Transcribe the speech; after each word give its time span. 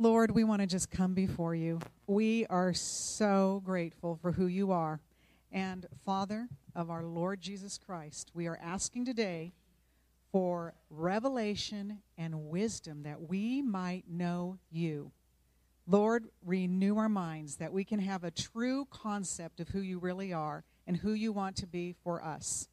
Lord, 0.00 0.30
we 0.30 0.44
want 0.44 0.60
to 0.60 0.66
just 0.66 0.92
come 0.92 1.12
before 1.12 1.56
you. 1.56 1.80
We 2.06 2.46
are 2.46 2.72
so 2.72 3.60
grateful 3.64 4.16
for 4.22 4.30
who 4.30 4.46
you 4.46 4.70
are. 4.70 5.00
And 5.50 5.86
Father 6.04 6.46
of 6.76 6.88
our 6.88 7.02
Lord 7.02 7.40
Jesus 7.40 7.78
Christ, 7.78 8.30
we 8.32 8.46
are 8.46 8.60
asking 8.62 9.06
today 9.06 9.54
for 10.30 10.74
revelation 10.88 11.98
and 12.16 12.48
wisdom 12.48 13.02
that 13.02 13.28
we 13.28 13.60
might 13.60 14.04
know 14.08 14.58
you. 14.70 15.10
Lord, 15.84 16.28
renew 16.44 16.96
our 16.96 17.08
minds 17.08 17.56
that 17.56 17.72
we 17.72 17.82
can 17.82 17.98
have 17.98 18.22
a 18.22 18.30
true 18.30 18.86
concept 18.90 19.58
of 19.58 19.70
who 19.70 19.80
you 19.80 19.98
really 19.98 20.32
are 20.32 20.62
and 20.86 20.96
who 20.96 21.12
you 21.12 21.32
want 21.32 21.56
to 21.56 21.66
be 21.66 21.96
for 22.04 22.22
us. 22.22 22.68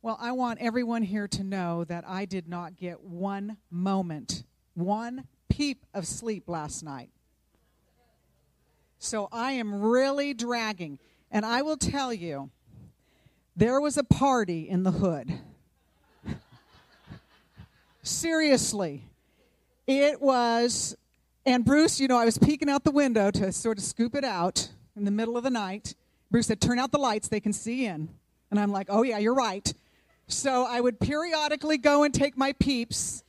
Well, 0.00 0.16
I 0.18 0.32
want 0.32 0.62
everyone 0.62 1.02
here 1.02 1.28
to 1.28 1.44
know 1.44 1.84
that 1.84 2.04
I 2.08 2.24
did 2.24 2.48
not 2.48 2.78
get 2.78 3.02
one 3.02 3.58
moment, 3.70 4.44
one 4.80 5.24
peep 5.48 5.84
of 5.94 6.06
sleep 6.06 6.48
last 6.48 6.82
night. 6.82 7.10
So 8.98 9.28
I 9.32 9.52
am 9.52 9.80
really 9.80 10.34
dragging. 10.34 10.98
And 11.30 11.46
I 11.46 11.62
will 11.62 11.76
tell 11.76 12.12
you, 12.12 12.50
there 13.56 13.80
was 13.80 13.96
a 13.96 14.04
party 14.04 14.68
in 14.68 14.82
the 14.82 14.90
hood. 14.90 15.32
Seriously. 18.02 19.04
It 19.86 20.20
was, 20.20 20.96
and 21.46 21.64
Bruce, 21.64 22.00
you 22.00 22.08
know, 22.08 22.18
I 22.18 22.24
was 22.24 22.38
peeking 22.38 22.68
out 22.68 22.84
the 22.84 22.90
window 22.90 23.30
to 23.30 23.52
sort 23.52 23.78
of 23.78 23.84
scoop 23.84 24.14
it 24.14 24.24
out 24.24 24.68
in 24.96 25.04
the 25.04 25.10
middle 25.10 25.36
of 25.36 25.44
the 25.44 25.50
night. 25.50 25.94
Bruce 26.30 26.46
said, 26.46 26.60
Turn 26.60 26.78
out 26.78 26.92
the 26.92 26.98
lights, 26.98 27.28
they 27.28 27.40
can 27.40 27.52
see 27.52 27.86
in. 27.86 28.08
And 28.50 28.60
I'm 28.60 28.70
like, 28.70 28.86
Oh, 28.90 29.02
yeah, 29.02 29.18
you're 29.18 29.34
right. 29.34 29.72
So 30.26 30.64
I 30.64 30.80
would 30.80 31.00
periodically 31.00 31.78
go 31.78 32.04
and 32.04 32.14
take 32.14 32.36
my 32.36 32.52
peeps. 32.52 33.24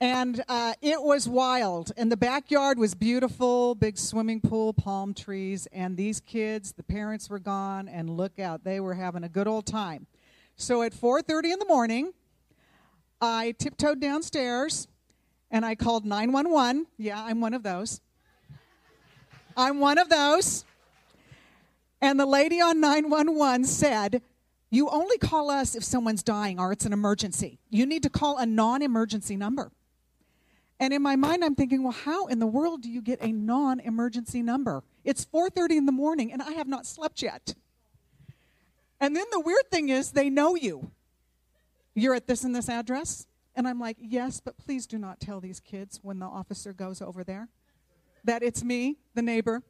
And 0.00 0.44
uh, 0.48 0.74
it 0.82 1.00
was 1.00 1.28
wild. 1.28 1.92
And 1.96 2.12
the 2.12 2.16
backyard 2.16 2.78
was 2.78 2.94
beautiful 2.94 3.74
big 3.74 3.96
swimming 3.96 4.40
pool, 4.40 4.72
palm 4.72 5.14
trees. 5.14 5.66
And 5.72 5.96
these 5.96 6.20
kids, 6.20 6.72
the 6.72 6.82
parents 6.82 7.30
were 7.30 7.38
gone. 7.38 7.88
And 7.88 8.10
look 8.10 8.38
out, 8.38 8.64
they 8.64 8.80
were 8.80 8.94
having 8.94 9.24
a 9.24 9.28
good 9.28 9.48
old 9.48 9.66
time. 9.66 10.06
So 10.56 10.82
at 10.82 10.92
4.30 10.92 11.52
in 11.52 11.58
the 11.58 11.66
morning, 11.66 12.12
I 13.20 13.54
tiptoed 13.58 14.00
downstairs 14.00 14.88
and 15.50 15.64
I 15.64 15.74
called 15.74 16.04
911. 16.04 16.86
Yeah, 16.98 17.22
I'm 17.22 17.40
one 17.40 17.54
of 17.54 17.62
those. 17.62 18.00
I'm 19.56 19.80
one 19.80 19.98
of 19.98 20.08
those. 20.08 20.64
And 22.00 22.20
the 22.20 22.26
lady 22.26 22.60
on 22.60 22.80
911 22.80 23.64
said, 23.64 24.20
You 24.70 24.88
only 24.90 25.16
call 25.16 25.50
us 25.50 25.74
if 25.74 25.82
someone's 25.82 26.22
dying 26.22 26.60
or 26.60 26.72
it's 26.72 26.84
an 26.84 26.92
emergency. 26.92 27.58
You 27.70 27.86
need 27.86 28.02
to 28.02 28.10
call 28.10 28.36
a 28.36 28.44
non 28.44 28.82
emergency 28.82 29.36
number. 29.36 29.72
And 30.78 30.92
in 30.92 31.00
my 31.02 31.16
mind, 31.16 31.42
I'm 31.42 31.54
thinking, 31.54 31.82
well, 31.82 31.92
how 31.92 32.26
in 32.26 32.38
the 32.38 32.46
world 32.46 32.82
do 32.82 32.90
you 32.90 33.00
get 33.00 33.22
a 33.22 33.32
non-emergency 33.32 34.42
number? 34.42 34.82
It's 35.04 35.24
4:30 35.24 35.76
in 35.78 35.86
the 35.86 35.92
morning, 35.92 36.32
and 36.32 36.42
I 36.42 36.52
have 36.52 36.68
not 36.68 36.86
slept 36.86 37.22
yet. 37.22 37.54
And 39.00 39.16
then 39.16 39.26
the 39.30 39.40
weird 39.40 39.70
thing 39.70 39.88
is, 39.88 40.12
they 40.12 40.28
know 40.30 40.54
you. 40.54 40.90
You're 41.94 42.14
at 42.14 42.26
this 42.26 42.44
and 42.44 42.54
this 42.54 42.68
address, 42.68 43.26
and 43.54 43.66
I'm 43.66 43.80
like, 43.80 43.96
yes, 44.00 44.40
but 44.40 44.58
please 44.58 44.86
do 44.86 44.98
not 44.98 45.18
tell 45.18 45.40
these 45.40 45.60
kids 45.60 45.98
when 46.02 46.18
the 46.18 46.26
officer 46.26 46.74
goes 46.74 47.00
over 47.00 47.24
there 47.24 47.48
that 48.24 48.42
it's 48.42 48.62
me, 48.62 48.96
the 49.14 49.22
neighbor. 49.22 49.62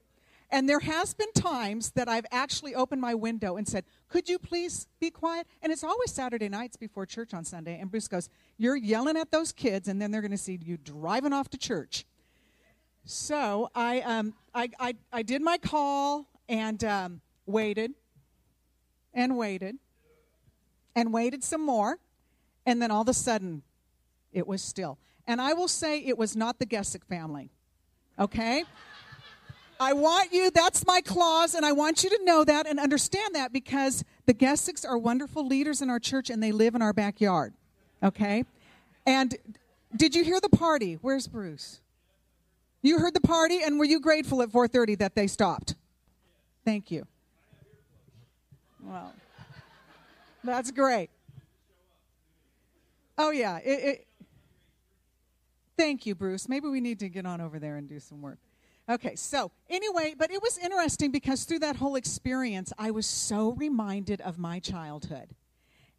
And 0.51 0.69
there 0.69 0.81
has 0.81 1.13
been 1.13 1.33
times 1.33 1.91
that 1.93 2.09
I've 2.09 2.27
actually 2.31 2.75
opened 2.75 3.01
my 3.01 3.15
window 3.15 3.57
and 3.57 3.67
said, 3.67 3.85
"Could 4.09 4.29
you 4.29 4.39
please 4.39 4.87
be 5.01 5.11
quiet?" 5.11 5.47
And 5.61 5.73
it's 5.73 5.83
always 5.83 6.13
Saturday 6.13 6.49
nights 6.49 6.77
before 6.77 7.05
church 7.05 7.35
on 7.35 7.45
Sunday. 7.45 7.81
And 7.81 7.91
Bruce 7.91 8.09
goes, 8.09 8.29
"You're 8.57 8.77
yelling 8.77 9.17
at 9.17 9.33
those 9.33 9.51
kids, 9.51 9.89
and 9.89 10.01
then 10.01 10.11
they're 10.11 10.21
going 10.21 10.31
to 10.31 10.39
see 10.39 10.59
you 10.63 10.77
driving 10.77 11.33
off 11.33 11.49
to 11.51 11.59
church." 11.59 12.05
So 13.05 13.71
I, 13.75 14.01
um, 14.01 14.35
I, 14.55 14.69
I, 14.81 14.95
I 15.13 15.23
did 15.23 15.41
my 15.41 15.59
call 15.59 16.27
and 16.49 16.83
um, 16.83 17.21
waited, 17.47 17.93
and 19.15 19.37
waited, 19.37 19.77
and 20.95 21.13
waited 21.13 21.45
some 21.45 21.65
more, 21.65 21.99
and 22.65 22.83
then 22.83 22.91
all 22.91 23.03
of 23.03 23.09
a 23.09 23.15
sudden, 23.15 23.63
it 24.33 24.47
was 24.47 24.61
still. 24.63 24.99
And 25.27 25.41
I 25.41 25.53
will 25.55 25.69
say, 25.69 26.01
it 26.01 26.19
was 26.19 26.37
not 26.37 26.59
the 26.59 26.67
Gessick 26.67 27.05
family. 27.05 27.51
Okay. 28.19 28.65
I 29.79 29.93
want 29.93 30.33
you, 30.33 30.51
that's 30.51 30.87
my 30.87 31.01
clause, 31.01 31.55
and 31.55 31.67
I 31.67 31.73
want 31.73 32.03
you 32.03 32.11
to 32.11 32.21
know 32.25 32.45
that 32.45 32.67
and 32.67 32.81
understand 32.81 33.35
that 33.35 33.53
because 33.53 34.05
the 34.25 34.33
Gessicks 34.33 34.89
are 34.89 34.97
wonderful 34.97 35.47
leaders 35.47 35.83
in 35.83 35.91
our 35.91 35.99
church 35.99 36.31
and 36.31 36.43
they 36.43 36.53
live 36.53 36.75
in 36.75 36.83
our 36.83 36.93
backyard. 36.93 37.53
Okay? 38.03 38.45
And 39.07 39.37
did 39.95 40.15
you 40.15 40.25
hear 40.25 40.41
the 40.41 40.49
party? 40.49 40.99
Where's 41.01 41.29
Bruce? 41.29 41.81
You 42.83 42.99
heard 42.99 43.15
the 43.15 43.21
party 43.21 43.63
and 43.63 43.79
were 43.79 43.85
you 43.85 44.01
grateful 44.01 44.43
at 44.43 44.51
4:30 44.51 44.99
that 44.99 45.15
they 45.15 45.27
stopped? 45.27 45.75
Thank 46.65 46.91
you. 46.91 47.07
Well, 48.83 49.13
that's 50.45 50.71
great. 50.71 51.11
Oh 53.19 53.31
yeah, 53.31 53.59
it, 53.59 53.85
it, 53.85 54.07
thank 55.77 56.07
you, 56.07 56.15
Bruce. 56.15 56.49
Maybe 56.49 56.69
we 56.69 56.81
need 56.81 57.01
to 57.01 57.09
get 57.09 57.27
on 57.27 57.41
over 57.41 57.59
there 57.59 57.77
and 57.77 57.89
do 57.89 57.99
some 57.99 58.23
work. 58.23 58.39
Okay, 58.89 59.17
so 59.17 59.51
anyway, 59.69 60.15
but 60.17 60.31
it 60.31 60.41
was 60.41 60.59
interesting 60.59 61.11
because 61.11 61.43
through 61.43 61.59
that 61.59 61.77
whole 61.77 61.97
experience, 61.97 62.73
I 62.79 62.93
was 62.93 63.05
so 63.05 63.51
reminded 63.53 64.21
of 64.21 64.39
my 64.39 64.61
childhood. 64.61 65.35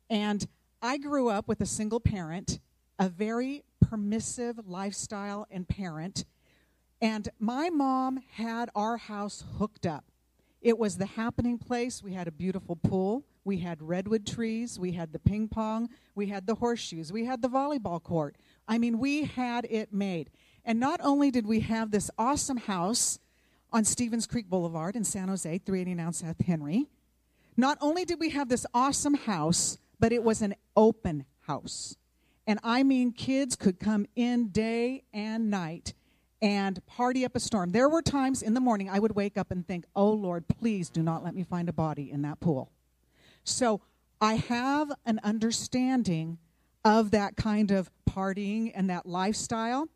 And 0.10 0.48
I 0.82 0.98
grew 0.98 1.28
up 1.28 1.50
with 1.50 1.60
a 1.60 1.66
single 1.66 2.00
parent, 2.00 2.60
a 2.98 3.10
very 3.10 3.64
permissive 3.82 4.66
lifestyle 4.66 5.46
and 5.52 5.68
parent. 5.68 6.24
And 7.02 7.28
my 7.40 7.70
mom 7.70 8.22
had 8.32 8.70
our 8.74 8.96
house 8.96 9.44
hooked 9.58 9.86
up. 9.86 10.06
It 10.62 10.78
was 10.78 10.98
the 10.98 11.06
happening 11.06 11.58
place. 11.58 12.02
We 12.02 12.14
had 12.14 12.30
a 12.30 12.32
beautiful 12.32 12.78
pool. 12.78 13.26
We 13.44 13.58
had 13.58 13.82
redwood 13.82 14.26
trees. 14.26 14.80
We 14.80 14.94
had 14.94 15.12
the 15.12 15.20
ping 15.20 15.50
pong. 15.50 15.90
We 16.16 16.28
had 16.28 16.48
the 16.48 16.56
horseshoes. 16.56 17.12
We 17.12 17.26
had 17.26 17.42
the 17.42 17.50
volleyball 17.50 18.02
court. 18.02 18.38
I 18.68 18.78
mean, 18.78 18.98
we 18.98 19.24
had 19.24 19.68
it 19.70 19.94
made. 19.94 20.30
And 20.68 20.82
not 20.82 21.00
only 21.02 21.32
did 21.32 21.48
we 21.48 21.62
have 21.62 21.92
this 21.92 22.12
awesome 22.18 22.58
house 22.58 23.20
on 23.72 23.86
Stevens 23.86 24.28
Creek 24.28 24.50
Boulevard 24.50 24.98
in 24.98 25.06
San 25.06 25.30
Jose, 25.30 25.58
389 25.60 26.12
South 26.12 26.46
Henry, 26.46 26.88
not 27.56 27.78
only 27.80 28.04
did 28.04 28.20
we 28.20 28.32
have 28.32 28.50
this 28.50 28.66
awesome 28.74 29.14
house, 29.14 29.78
but 29.98 30.12
it 30.12 30.24
was 30.24 30.42
an 30.42 30.56
open 30.76 31.24
house. 31.40 31.96
And 32.46 32.60
I 32.64 32.84
mean, 32.84 33.14
kids 33.14 33.56
could 33.56 33.80
come 33.80 34.08
in 34.18 34.50
day 34.50 35.04
and 35.14 35.50
night 35.50 35.94
and 36.42 36.86
party 36.86 37.24
up 37.24 37.38
a 37.38 37.40
storm. 37.40 37.72
There 37.72 37.88
were 37.88 38.02
times 38.02 38.42
in 38.42 38.54
the 38.54 38.60
morning 38.60 38.90
I 38.90 39.00
would 39.00 39.16
wake 39.16 39.38
up 39.38 39.52
and 39.52 39.66
think, 39.66 39.86
oh 39.96 40.12
Lord, 40.12 40.50
please 40.50 40.90
do 40.90 41.02
not 41.02 41.24
let 41.24 41.34
me 41.34 41.44
find 41.44 41.70
a 41.70 41.74
body 41.74 42.12
in 42.12 42.24
that 42.24 42.42
pool. 42.42 42.72
So 43.46 43.80
I 44.20 44.36
have 44.36 44.92
an 45.06 45.22
understanding 45.24 46.40
of 46.84 47.12
that 47.12 47.38
kind 47.38 47.72
of 47.72 47.90
partying 48.10 48.74
and 48.76 48.90
that 48.90 49.06
lifestyle. 49.06 49.88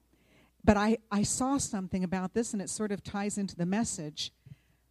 But 0.64 0.78
I, 0.78 0.98
I 1.12 1.24
saw 1.24 1.58
something 1.58 2.04
about 2.04 2.34
this, 2.34 2.54
and 2.54 2.62
it 2.62 2.70
sort 2.70 2.92
of 2.92 3.04
ties 3.04 3.38
into 3.38 3.56
the 3.56 3.66
message. 3.66 4.32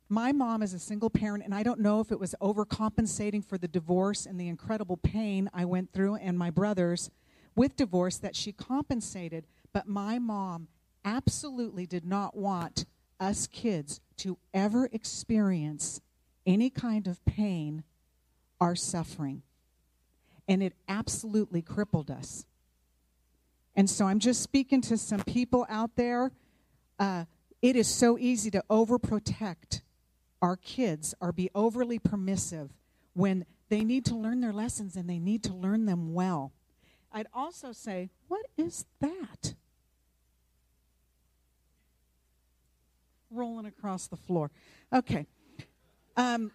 My 0.08 0.32
mom 0.32 0.62
is 0.62 0.75
a 0.75 0.78
single 0.78 1.10
parent, 1.10 1.44
and 1.44 1.54
I 1.54 1.62
don't 1.62 1.81
know 1.81 2.00
if 2.00 2.10
it 2.10 2.19
was 2.19 2.34
overcompensating 2.41 3.44
for 3.44 3.56
the 3.56 3.69
divorce 3.69 4.26
and 4.26 4.41
the 4.41 4.48
incredible 4.48 4.97
pain 4.97 5.48
I 5.54 5.64
went 5.64 5.92
through, 5.92 6.16
and 6.16 6.36
my 6.36 6.50
brothers 6.50 7.10
with 7.54 7.76
divorce, 7.76 8.16
that 8.19 8.36
she 8.36 8.53
compensated. 8.53 9.47
But 9.72 9.86
my 9.86 10.19
mom 10.19 10.69
absolutely 11.04 11.86
did 11.86 12.04
not 12.04 12.36
want 12.36 12.86
us 13.19 13.47
kids 13.47 14.00
to 14.19 14.38
ever 14.53 14.88
experience 14.92 16.00
any 16.47 16.70
kind 16.70 17.06
of 17.06 17.25
pain 17.25 17.84
or 18.59 18.75
suffering. 18.75 19.42
And 20.48 20.62
it 20.62 20.75
absolutely 20.88 21.62
crippled 21.62 22.10
us. 22.10 22.44
And 23.76 23.88
so 23.88 24.06
I'm 24.06 24.19
just 24.19 24.42
speaking 24.42 24.81
to 24.82 24.97
some 24.97 25.20
people 25.20 25.66
out 25.68 25.97
there. 25.97 26.33
Uh, 26.98 27.24
it 27.62 27.77
is 27.77 27.89
so 27.89 28.18
easy 28.18 28.50
to 28.50 28.62
overprotect 28.71 29.83
our 30.42 30.56
kids 30.56 31.15
or 31.21 31.33
be 31.33 31.50
overly 31.54 31.98
permissive 31.98 32.71
when 33.12 33.45
they 33.68 33.84
need 33.84 34.04
to 34.06 34.16
learn 34.16 34.41
their 34.41 34.53
lessons 34.53 34.97
and 34.97 35.09
they 35.09 35.18
need 35.18 35.42
to 35.45 35.54
learn 35.54 35.86
them 35.86 36.12
well. 36.15 36.53
I'd 37.12 37.28
also 37.34 37.72
say, 37.72 38.10
what 38.28 38.47
is 38.56 38.84
that? 39.00 39.54
Rolling 43.30 43.66
across 43.66 44.06
the 44.06 44.16
floor. 44.16 44.50
Okay. 44.92 45.27
Um, 46.16 46.53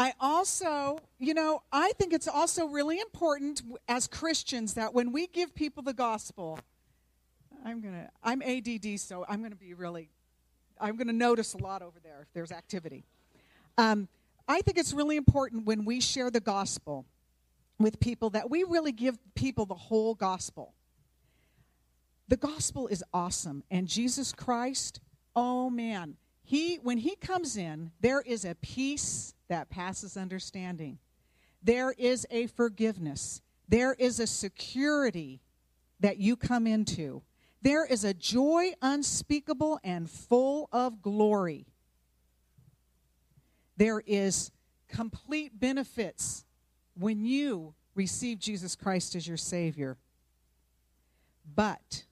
I 0.00 0.14
also, 0.18 0.98
you 1.18 1.34
know, 1.34 1.62
I 1.70 1.92
think 1.98 2.14
it's 2.14 2.26
also 2.26 2.64
really 2.68 2.98
important 3.00 3.60
as 3.86 4.06
Christians 4.06 4.72
that 4.72 4.94
when 4.94 5.12
we 5.12 5.26
give 5.26 5.54
people 5.54 5.82
the 5.82 5.92
gospel, 5.92 6.58
I'm 7.66 7.82
going 7.82 7.92
to, 7.92 8.08
I'm 8.24 8.40
ADD, 8.40 8.98
so 8.98 9.26
I'm 9.28 9.40
going 9.40 9.50
to 9.50 9.58
be 9.58 9.74
really, 9.74 10.08
I'm 10.80 10.96
going 10.96 11.08
to 11.08 11.12
notice 11.12 11.52
a 11.52 11.58
lot 11.58 11.82
over 11.82 12.00
there 12.02 12.20
if 12.22 12.32
there's 12.32 12.50
activity. 12.50 13.04
Um, 13.76 14.08
I 14.48 14.62
think 14.62 14.78
it's 14.78 14.94
really 14.94 15.18
important 15.18 15.66
when 15.66 15.84
we 15.84 16.00
share 16.00 16.30
the 16.30 16.40
gospel 16.40 17.04
with 17.78 18.00
people 18.00 18.30
that 18.30 18.48
we 18.48 18.64
really 18.64 18.92
give 18.92 19.18
people 19.34 19.66
the 19.66 19.74
whole 19.74 20.14
gospel. 20.14 20.72
the 22.28 22.38
gospel 22.38 22.88
is 22.88 23.04
awesome. 23.12 23.64
And 23.70 23.86
Jesus 23.86 24.32
Christ, 24.32 24.98
oh 25.36 25.68
man, 25.68 26.16
he 26.50 26.80
when 26.82 26.98
he 26.98 27.14
comes 27.14 27.56
in, 27.56 27.92
there 28.00 28.20
is 28.22 28.44
a 28.44 28.56
peace 28.56 29.34
that 29.46 29.70
passes 29.70 30.16
understanding. 30.16 30.98
There 31.62 31.94
is 31.96 32.26
a 32.28 32.48
forgiveness. 32.48 33.40
There 33.68 33.94
is 33.94 34.18
a 34.18 34.26
security 34.26 35.42
that 36.00 36.18
you 36.18 36.34
come 36.34 36.66
into. 36.66 37.22
There 37.62 37.86
is 37.86 38.02
a 38.02 38.12
joy 38.12 38.72
unspeakable 38.82 39.78
and 39.84 40.10
full 40.10 40.68
of 40.72 41.00
glory. 41.00 41.66
There 43.76 44.02
is 44.04 44.50
complete 44.88 45.60
benefits 45.60 46.44
when 46.98 47.24
you 47.24 47.74
receive 47.94 48.40
Jesus 48.40 48.74
Christ 48.74 49.14
as 49.14 49.28
your 49.28 49.36
Savior. 49.36 49.98
But, 51.54 52.06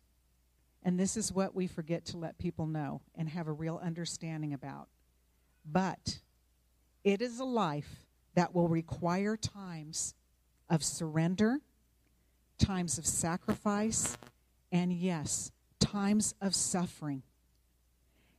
and 0.88 0.98
this 0.98 1.18
is 1.18 1.30
what 1.30 1.54
we 1.54 1.66
forget 1.66 2.06
to 2.06 2.16
let 2.16 2.38
people 2.38 2.66
know 2.66 3.02
and 3.14 3.28
have 3.28 3.46
a 3.46 3.52
real 3.52 3.78
understanding 3.84 4.54
about, 4.54 4.88
but 5.70 6.20
it 7.04 7.20
is 7.20 7.40
a 7.40 7.44
life 7.44 8.06
that 8.36 8.54
will 8.54 8.68
require 8.68 9.36
times 9.36 10.14
of 10.70 10.82
surrender, 10.82 11.58
times 12.56 12.96
of 12.96 13.04
sacrifice, 13.04 14.16
and 14.72 14.90
yes, 14.90 15.52
times 15.78 16.34
of 16.40 16.54
suffering. 16.54 17.22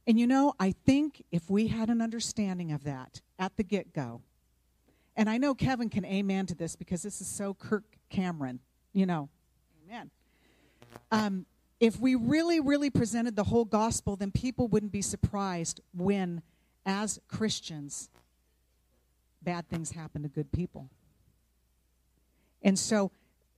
And 0.08 0.20
you 0.20 0.26
know, 0.26 0.56
I 0.60 0.72
think 0.72 1.24
if 1.32 1.52
we 1.52 1.68
had 1.68 1.92
an 1.92 2.02
understanding 2.02 2.72
of 2.72 2.84
that 2.84 3.22
at 3.38 3.58
the 3.58 3.64
get 3.64 3.94
go, 3.94 4.24
and 5.16 5.30
I 5.30 5.38
know 5.38 5.54
Kevin 5.54 5.88
can 5.88 6.04
amen 6.04 6.48
to 6.48 6.56
this 6.56 6.76
because 6.76 7.04
this 7.04 7.22
is 7.22 7.28
so 7.28 7.54
Kirk 7.54 7.84
Cameron, 8.10 8.60
you 8.92 9.06
know, 9.06 9.30
amen. 9.86 10.10
Um, 11.12 11.46
if 11.80 12.00
we 12.00 12.16
really, 12.16 12.60
really 12.60 12.90
presented 12.90 13.36
the 13.36 13.46
whole 13.46 13.66
gospel, 13.66 14.16
then 14.16 14.32
people 14.32 14.68
wouldn't 14.68 14.92
be 14.92 15.02
surprised 15.02 15.80
when, 15.94 16.42
as 16.86 17.20
Christians, 17.28 18.10
bad 19.42 19.68
things 19.70 19.92
happen 19.92 20.24
to 20.24 20.30
good 20.30 20.52
people. 20.52 20.90
And 22.62 22.78
so 22.78 23.12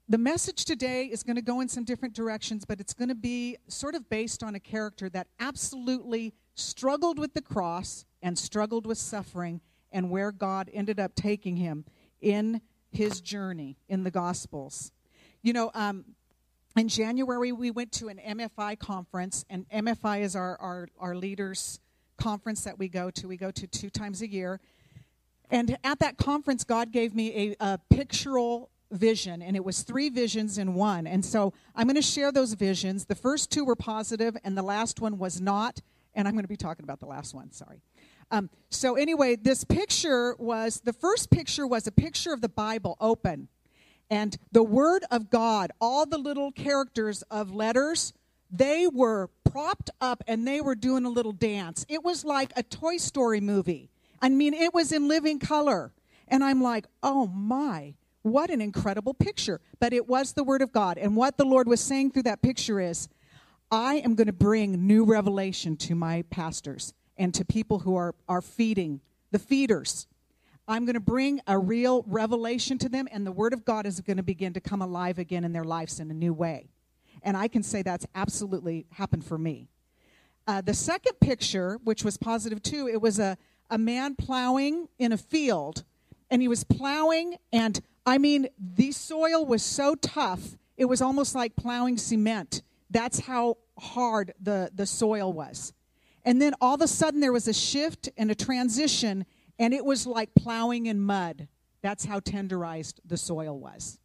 the 0.07 0.17
message 0.17 0.65
today 0.65 1.05
is 1.05 1.23
going 1.23 1.37
to 1.37 1.41
go 1.41 1.61
in 1.61 1.67
some 1.67 1.83
different 1.83 2.13
directions, 2.13 2.65
but 2.65 2.79
it's 2.79 2.93
going 2.93 3.09
to 3.09 3.15
be 3.15 3.57
sort 3.67 3.95
of 3.95 4.09
based 4.09 4.43
on 4.43 4.55
a 4.55 4.59
character 4.59 5.09
that 5.09 5.27
absolutely 5.39 6.33
struggled 6.53 7.17
with 7.17 7.33
the 7.33 7.41
cross 7.41 8.05
and 8.21 8.37
struggled 8.37 8.85
with 8.85 8.97
suffering 8.97 9.61
and 9.91 10.09
where 10.09 10.31
God 10.31 10.69
ended 10.73 10.99
up 10.99 11.15
taking 11.15 11.55
him 11.57 11.85
in 12.21 12.61
his 12.91 13.21
journey 13.21 13.77
in 13.89 14.03
the 14.03 14.11
Gospels. 14.11 14.91
You 15.41 15.53
know, 15.53 15.71
um, 15.73 16.05
in 16.75 16.87
January, 16.87 17.51
we 17.51 17.71
went 17.71 17.91
to 17.93 18.07
an 18.07 18.17
MFI 18.17 18.79
conference, 18.79 19.45
and 19.49 19.67
MFI 19.69 20.21
is 20.21 20.35
our, 20.35 20.57
our, 20.57 20.87
our 20.99 21.15
leaders' 21.15 21.79
conference 22.17 22.63
that 22.63 22.79
we 22.79 22.87
go 22.87 23.09
to. 23.11 23.27
We 23.27 23.37
go 23.37 23.51
to 23.51 23.67
two 23.67 23.89
times 23.89 24.21
a 24.21 24.29
year. 24.29 24.59
And 25.49 25.77
at 25.83 25.99
that 25.99 26.17
conference, 26.17 26.63
God 26.63 26.91
gave 26.91 27.13
me 27.13 27.55
a, 27.59 27.73
a 27.73 27.79
pictorial 27.89 28.69
vision, 28.89 29.41
and 29.41 29.55
it 29.55 29.63
was 29.63 29.81
three 29.83 30.09
visions 30.09 30.57
in 30.57 30.73
one. 30.73 31.07
And 31.07 31.25
so 31.25 31.53
I'm 31.75 31.87
going 31.87 31.95
to 31.95 32.01
share 32.01 32.31
those 32.31 32.53
visions. 32.53 33.05
The 33.05 33.15
first 33.15 33.51
two 33.51 33.65
were 33.65 33.75
positive, 33.75 34.37
and 34.43 34.57
the 34.57 34.63
last 34.63 35.01
one 35.01 35.17
was 35.17 35.41
not. 35.41 35.81
And 36.13 36.27
I'm 36.27 36.33
going 36.33 36.43
to 36.43 36.49
be 36.49 36.57
talking 36.57 36.83
about 36.83 36.99
the 36.99 37.05
last 37.05 37.33
one, 37.33 37.51
sorry. 37.51 37.81
Um, 38.31 38.49
so, 38.69 38.95
anyway, 38.95 39.35
this 39.35 39.63
picture 39.63 40.35
was 40.37 40.81
the 40.81 40.93
first 40.93 41.29
picture 41.29 41.67
was 41.67 41.85
a 41.87 41.91
picture 41.91 42.33
of 42.33 42.41
the 42.41 42.49
Bible 42.49 42.97
open. 43.01 43.49
And 44.11 44.37
the 44.51 44.61
Word 44.61 45.05
of 45.09 45.29
God, 45.29 45.71
all 45.79 46.05
the 46.05 46.17
little 46.17 46.51
characters 46.51 47.23
of 47.31 47.55
letters, 47.55 48.11
they 48.51 48.85
were 48.85 49.29
propped 49.49 49.89
up 50.01 50.21
and 50.27 50.45
they 50.45 50.59
were 50.59 50.75
doing 50.75 51.05
a 51.05 51.09
little 51.09 51.31
dance. 51.31 51.85
It 51.87 52.03
was 52.03 52.25
like 52.25 52.51
a 52.57 52.63
Toy 52.63 52.97
Story 52.97 53.39
movie. 53.39 53.89
I 54.21 54.27
mean, 54.27 54.53
it 54.53 54.73
was 54.73 54.91
in 54.91 55.07
living 55.07 55.39
color. 55.39 55.93
And 56.27 56.43
I'm 56.43 56.61
like, 56.61 56.87
oh 57.01 57.27
my, 57.27 57.93
what 58.21 58.49
an 58.49 58.59
incredible 58.59 59.13
picture. 59.13 59.61
But 59.79 59.93
it 59.93 60.09
was 60.09 60.33
the 60.33 60.43
Word 60.43 60.61
of 60.61 60.73
God. 60.73 60.97
And 60.97 61.15
what 61.15 61.37
the 61.37 61.45
Lord 61.45 61.69
was 61.69 61.79
saying 61.79 62.11
through 62.11 62.23
that 62.23 62.41
picture 62.41 62.81
is, 62.81 63.07
I 63.71 63.95
am 63.95 64.15
going 64.15 64.27
to 64.27 64.33
bring 64.33 64.85
new 64.85 65.05
revelation 65.05 65.77
to 65.77 65.95
my 65.95 66.23
pastors 66.23 66.93
and 67.17 67.33
to 67.33 67.45
people 67.45 67.79
who 67.79 67.95
are, 67.95 68.13
are 68.27 68.41
feeding, 68.41 68.99
the 69.31 69.39
feeders. 69.39 70.07
I'm 70.71 70.85
going 70.85 70.93
to 70.93 71.01
bring 71.01 71.41
a 71.47 71.59
real 71.59 72.05
revelation 72.07 72.77
to 72.77 72.87
them, 72.87 73.05
and 73.11 73.27
the 73.27 73.31
Word 73.33 73.51
of 73.51 73.65
God 73.65 73.85
is 73.85 73.99
going 73.99 74.15
to 74.15 74.23
begin 74.23 74.53
to 74.53 74.61
come 74.61 74.81
alive 74.81 75.19
again 75.19 75.43
in 75.43 75.51
their 75.51 75.65
lives 75.65 75.99
in 75.99 76.09
a 76.09 76.13
new 76.13 76.31
way. 76.31 76.69
And 77.23 77.35
I 77.35 77.49
can 77.49 77.61
say 77.61 77.81
that's 77.81 78.07
absolutely 78.15 78.85
happened 78.93 79.25
for 79.25 79.37
me. 79.37 79.67
Uh, 80.47 80.61
the 80.61 80.73
second 80.73 81.19
picture, 81.19 81.77
which 81.83 82.05
was 82.05 82.15
positive 82.15 82.63
too, 82.63 82.87
it 82.87 83.01
was 83.01 83.19
a, 83.19 83.37
a 83.69 83.77
man 83.77 84.15
plowing 84.15 84.87
in 84.97 85.11
a 85.11 85.17
field, 85.17 85.83
and 86.29 86.41
he 86.41 86.47
was 86.47 86.63
plowing, 86.63 87.35
and 87.51 87.81
I 88.05 88.17
mean, 88.17 88.47
the 88.57 88.93
soil 88.93 89.45
was 89.45 89.63
so 89.63 89.95
tough, 89.95 90.55
it 90.77 90.85
was 90.85 91.01
almost 91.01 91.35
like 91.35 91.57
plowing 91.57 91.97
cement. 91.97 92.61
That's 92.89 93.19
how 93.19 93.57
hard 93.77 94.33
the, 94.41 94.71
the 94.73 94.85
soil 94.85 95.33
was. 95.33 95.73
And 96.23 96.41
then 96.41 96.53
all 96.61 96.75
of 96.75 96.81
a 96.81 96.87
sudden 96.87 97.19
there 97.19 97.33
was 97.33 97.49
a 97.49 97.53
shift 97.53 98.07
and 98.15 98.31
a 98.31 98.35
transition, 98.35 99.25
and 99.61 99.75
it 99.75 99.85
was 99.85 100.07
like 100.07 100.33
plowing 100.33 100.87
in 100.87 100.99
mud. 100.99 101.47
That's 101.83 102.03
how 102.03 102.19
tenderized 102.19 102.95
the 103.05 103.15
soil 103.15 103.59
was. 103.59 103.99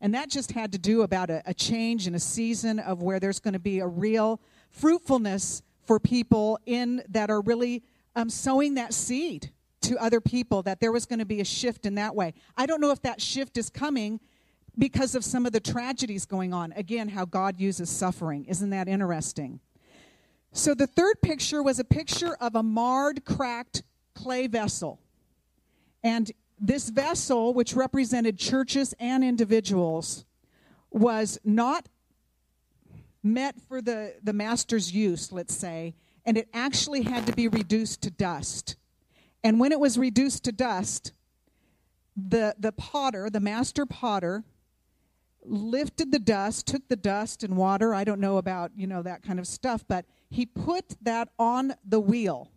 And 0.00 0.12
that 0.14 0.28
just 0.28 0.50
had 0.50 0.72
to 0.72 0.78
do 0.78 1.02
about 1.02 1.30
a, 1.30 1.42
a 1.46 1.54
change 1.54 2.08
in 2.08 2.16
a 2.16 2.18
season 2.18 2.80
of 2.80 3.00
where 3.00 3.20
there's 3.20 3.38
going 3.38 3.54
to 3.54 3.60
be 3.60 3.78
a 3.78 3.86
real 3.86 4.40
fruitfulness 4.72 5.62
for 5.86 6.00
people 6.00 6.58
in 6.66 7.04
that 7.08 7.30
are 7.30 7.40
really 7.40 7.84
um, 8.16 8.28
sowing 8.28 8.74
that 8.74 8.92
seed 8.92 9.52
to 9.82 9.96
other 9.98 10.20
people, 10.20 10.60
that 10.64 10.80
there 10.80 10.90
was 10.90 11.06
going 11.06 11.20
to 11.20 11.24
be 11.24 11.40
a 11.40 11.44
shift 11.44 11.86
in 11.86 11.94
that 11.94 12.16
way. 12.16 12.34
I 12.56 12.66
don't 12.66 12.80
know 12.80 12.90
if 12.90 13.00
that 13.02 13.20
shift 13.20 13.56
is 13.58 13.70
coming 13.70 14.18
because 14.76 15.14
of 15.14 15.24
some 15.24 15.46
of 15.46 15.52
the 15.52 15.60
tragedies 15.60 16.26
going 16.26 16.52
on. 16.52 16.72
Again, 16.72 17.08
how 17.08 17.26
God 17.26 17.60
uses 17.60 17.88
suffering. 17.88 18.44
Isn't 18.46 18.70
that 18.70 18.88
interesting? 18.88 19.60
So 20.50 20.74
the 20.74 20.88
third 20.88 21.22
picture 21.22 21.62
was 21.62 21.78
a 21.78 21.84
picture 21.84 22.36
of 22.40 22.56
a 22.56 22.62
marred, 22.62 23.24
cracked 23.24 23.84
clay 24.14 24.46
vessel. 24.46 25.00
And 26.02 26.30
this 26.58 26.88
vessel, 26.90 27.54
which 27.54 27.74
represented 27.74 28.38
churches 28.38 28.94
and 28.98 29.24
individuals, 29.24 30.24
was 30.90 31.38
not 31.44 31.88
meant 33.22 33.60
for 33.68 33.80
the, 33.80 34.14
the 34.22 34.32
master's 34.32 34.92
use, 34.92 35.32
let's 35.32 35.54
say, 35.54 35.94
and 36.24 36.36
it 36.36 36.48
actually 36.52 37.02
had 37.02 37.26
to 37.26 37.32
be 37.32 37.48
reduced 37.48 38.02
to 38.02 38.10
dust. 38.10 38.76
And 39.42 39.58
when 39.58 39.72
it 39.72 39.80
was 39.80 39.96
reduced 39.96 40.44
to 40.44 40.52
dust, 40.52 41.12
the, 42.16 42.54
the 42.58 42.72
potter, 42.72 43.30
the 43.30 43.40
master 43.40 43.86
potter, 43.86 44.44
lifted 45.42 46.12
the 46.12 46.18
dust, 46.18 46.66
took 46.66 46.86
the 46.88 46.96
dust 46.96 47.42
and 47.42 47.56
water. 47.56 47.94
I 47.94 48.04
don't 48.04 48.20
know 48.20 48.36
about, 48.36 48.72
you 48.76 48.86
know, 48.86 49.02
that 49.02 49.22
kind 49.22 49.38
of 49.38 49.46
stuff, 49.46 49.84
but 49.88 50.04
he 50.28 50.44
put 50.44 50.96
that 51.02 51.30
on 51.38 51.74
the 51.86 52.00
wheel 52.00 52.50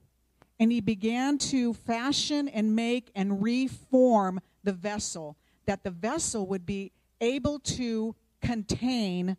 and 0.60 0.72
he 0.72 0.82
began 0.82 1.38
to 1.38 1.74
fashion 1.74 2.48
and 2.48 2.76
make 2.76 3.12
and 3.16 3.42
reform 3.42 4.40
the 4.64 4.74
vessel 4.74 5.38
that 5.66 5.84
the 5.84 5.92
vessel 5.92 6.46
would 6.48 6.66
be 6.66 6.92
able 7.22 7.60
to 7.60 8.16
contain 8.42 9.38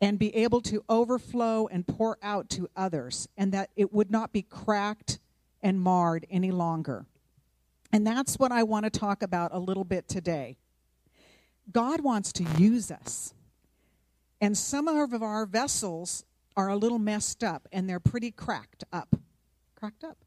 and 0.00 0.18
be 0.18 0.34
able 0.34 0.60
to 0.62 0.82
overflow 0.88 1.66
and 1.66 1.86
pour 1.86 2.16
out 2.22 2.48
to 2.48 2.68
others 2.74 3.28
and 3.36 3.52
that 3.52 3.70
it 3.76 3.92
would 3.92 4.10
not 4.10 4.32
be 4.32 4.42
cracked 4.42 5.18
and 5.62 5.80
marred 5.80 6.26
any 6.30 6.50
longer. 6.50 7.04
And 7.92 8.06
that's 8.06 8.38
what 8.38 8.52
I 8.52 8.62
want 8.62 8.84
to 8.84 8.90
talk 8.90 9.22
about 9.22 9.50
a 9.52 9.58
little 9.58 9.84
bit 9.84 10.08
today. 10.08 10.56
God 11.70 12.00
wants 12.00 12.32
to 12.34 12.44
use 12.56 12.90
us. 12.90 13.34
And 14.40 14.56
some 14.56 14.88
of 14.88 15.22
our 15.22 15.44
vessels 15.44 16.24
are 16.56 16.68
a 16.68 16.76
little 16.76 16.98
messed 16.98 17.44
up 17.44 17.68
and 17.72 17.88
they're 17.88 18.00
pretty 18.00 18.30
cracked 18.30 18.84
up. 18.92 19.16
Cracked 19.80 20.04
up. 20.04 20.18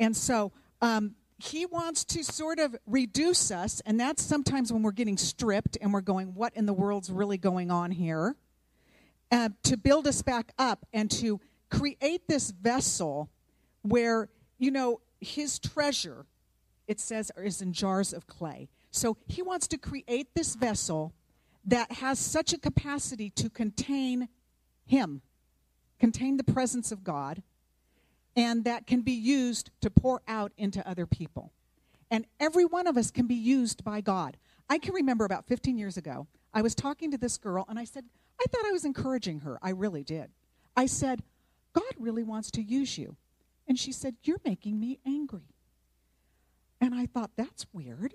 And 0.00 0.16
so 0.16 0.50
um, 0.82 1.14
he 1.38 1.66
wants 1.66 2.04
to 2.06 2.24
sort 2.24 2.58
of 2.58 2.74
reduce 2.84 3.52
us, 3.52 3.80
and 3.86 3.98
that's 3.98 4.22
sometimes 4.22 4.72
when 4.72 4.82
we're 4.82 4.90
getting 4.90 5.16
stripped 5.16 5.78
and 5.80 5.92
we're 5.92 6.00
going, 6.00 6.34
What 6.34 6.54
in 6.56 6.66
the 6.66 6.72
world's 6.72 7.10
really 7.10 7.38
going 7.38 7.70
on 7.70 7.92
here? 7.92 8.34
Uh, 9.30 9.50
to 9.62 9.76
build 9.76 10.08
us 10.08 10.22
back 10.22 10.52
up 10.58 10.84
and 10.92 11.10
to 11.12 11.40
create 11.70 12.26
this 12.26 12.50
vessel 12.50 13.30
where, 13.82 14.28
you 14.58 14.72
know, 14.72 15.00
his 15.20 15.60
treasure, 15.60 16.26
it 16.88 16.98
says, 16.98 17.30
is 17.36 17.62
in 17.62 17.72
jars 17.72 18.12
of 18.12 18.26
clay. 18.26 18.68
So 18.90 19.16
he 19.28 19.42
wants 19.42 19.68
to 19.68 19.78
create 19.78 20.34
this 20.34 20.56
vessel 20.56 21.12
that 21.64 21.92
has 21.92 22.18
such 22.18 22.52
a 22.52 22.58
capacity 22.58 23.30
to 23.30 23.48
contain 23.48 24.28
him 24.86 25.22
contain 25.98 26.36
the 26.36 26.44
presence 26.44 26.92
of 26.92 27.04
God 27.04 27.42
and 28.38 28.64
that 28.64 28.86
can 28.86 29.00
be 29.00 29.12
used 29.12 29.72
to 29.80 29.90
pour 29.90 30.22
out 30.28 30.52
into 30.56 30.88
other 30.88 31.06
people. 31.06 31.52
And 32.08 32.24
every 32.38 32.64
one 32.64 32.86
of 32.86 32.96
us 32.96 33.10
can 33.10 33.26
be 33.26 33.34
used 33.34 33.82
by 33.82 34.00
God. 34.00 34.36
I 34.70 34.78
can 34.78 34.94
remember 34.94 35.24
about 35.24 35.48
15 35.48 35.76
years 35.76 35.96
ago, 35.96 36.28
I 36.54 36.62
was 36.62 36.76
talking 36.76 37.10
to 37.10 37.18
this 37.18 37.36
girl 37.36 37.66
and 37.68 37.80
I 37.80 37.84
said, 37.84 38.04
I 38.40 38.44
thought 38.48 38.64
I 38.64 38.70
was 38.70 38.84
encouraging 38.84 39.40
her. 39.40 39.58
I 39.60 39.70
really 39.70 40.04
did. 40.04 40.30
I 40.76 40.86
said, 40.86 41.24
God 41.72 41.92
really 41.98 42.22
wants 42.22 42.52
to 42.52 42.62
use 42.62 42.96
you. 42.96 43.16
And 43.66 43.76
she 43.76 43.90
said, 43.90 44.14
You're 44.22 44.40
making 44.44 44.78
me 44.78 45.00
angry. 45.04 45.56
And 46.80 46.94
I 46.94 47.06
thought, 47.06 47.32
That's 47.36 47.66
weird 47.72 48.14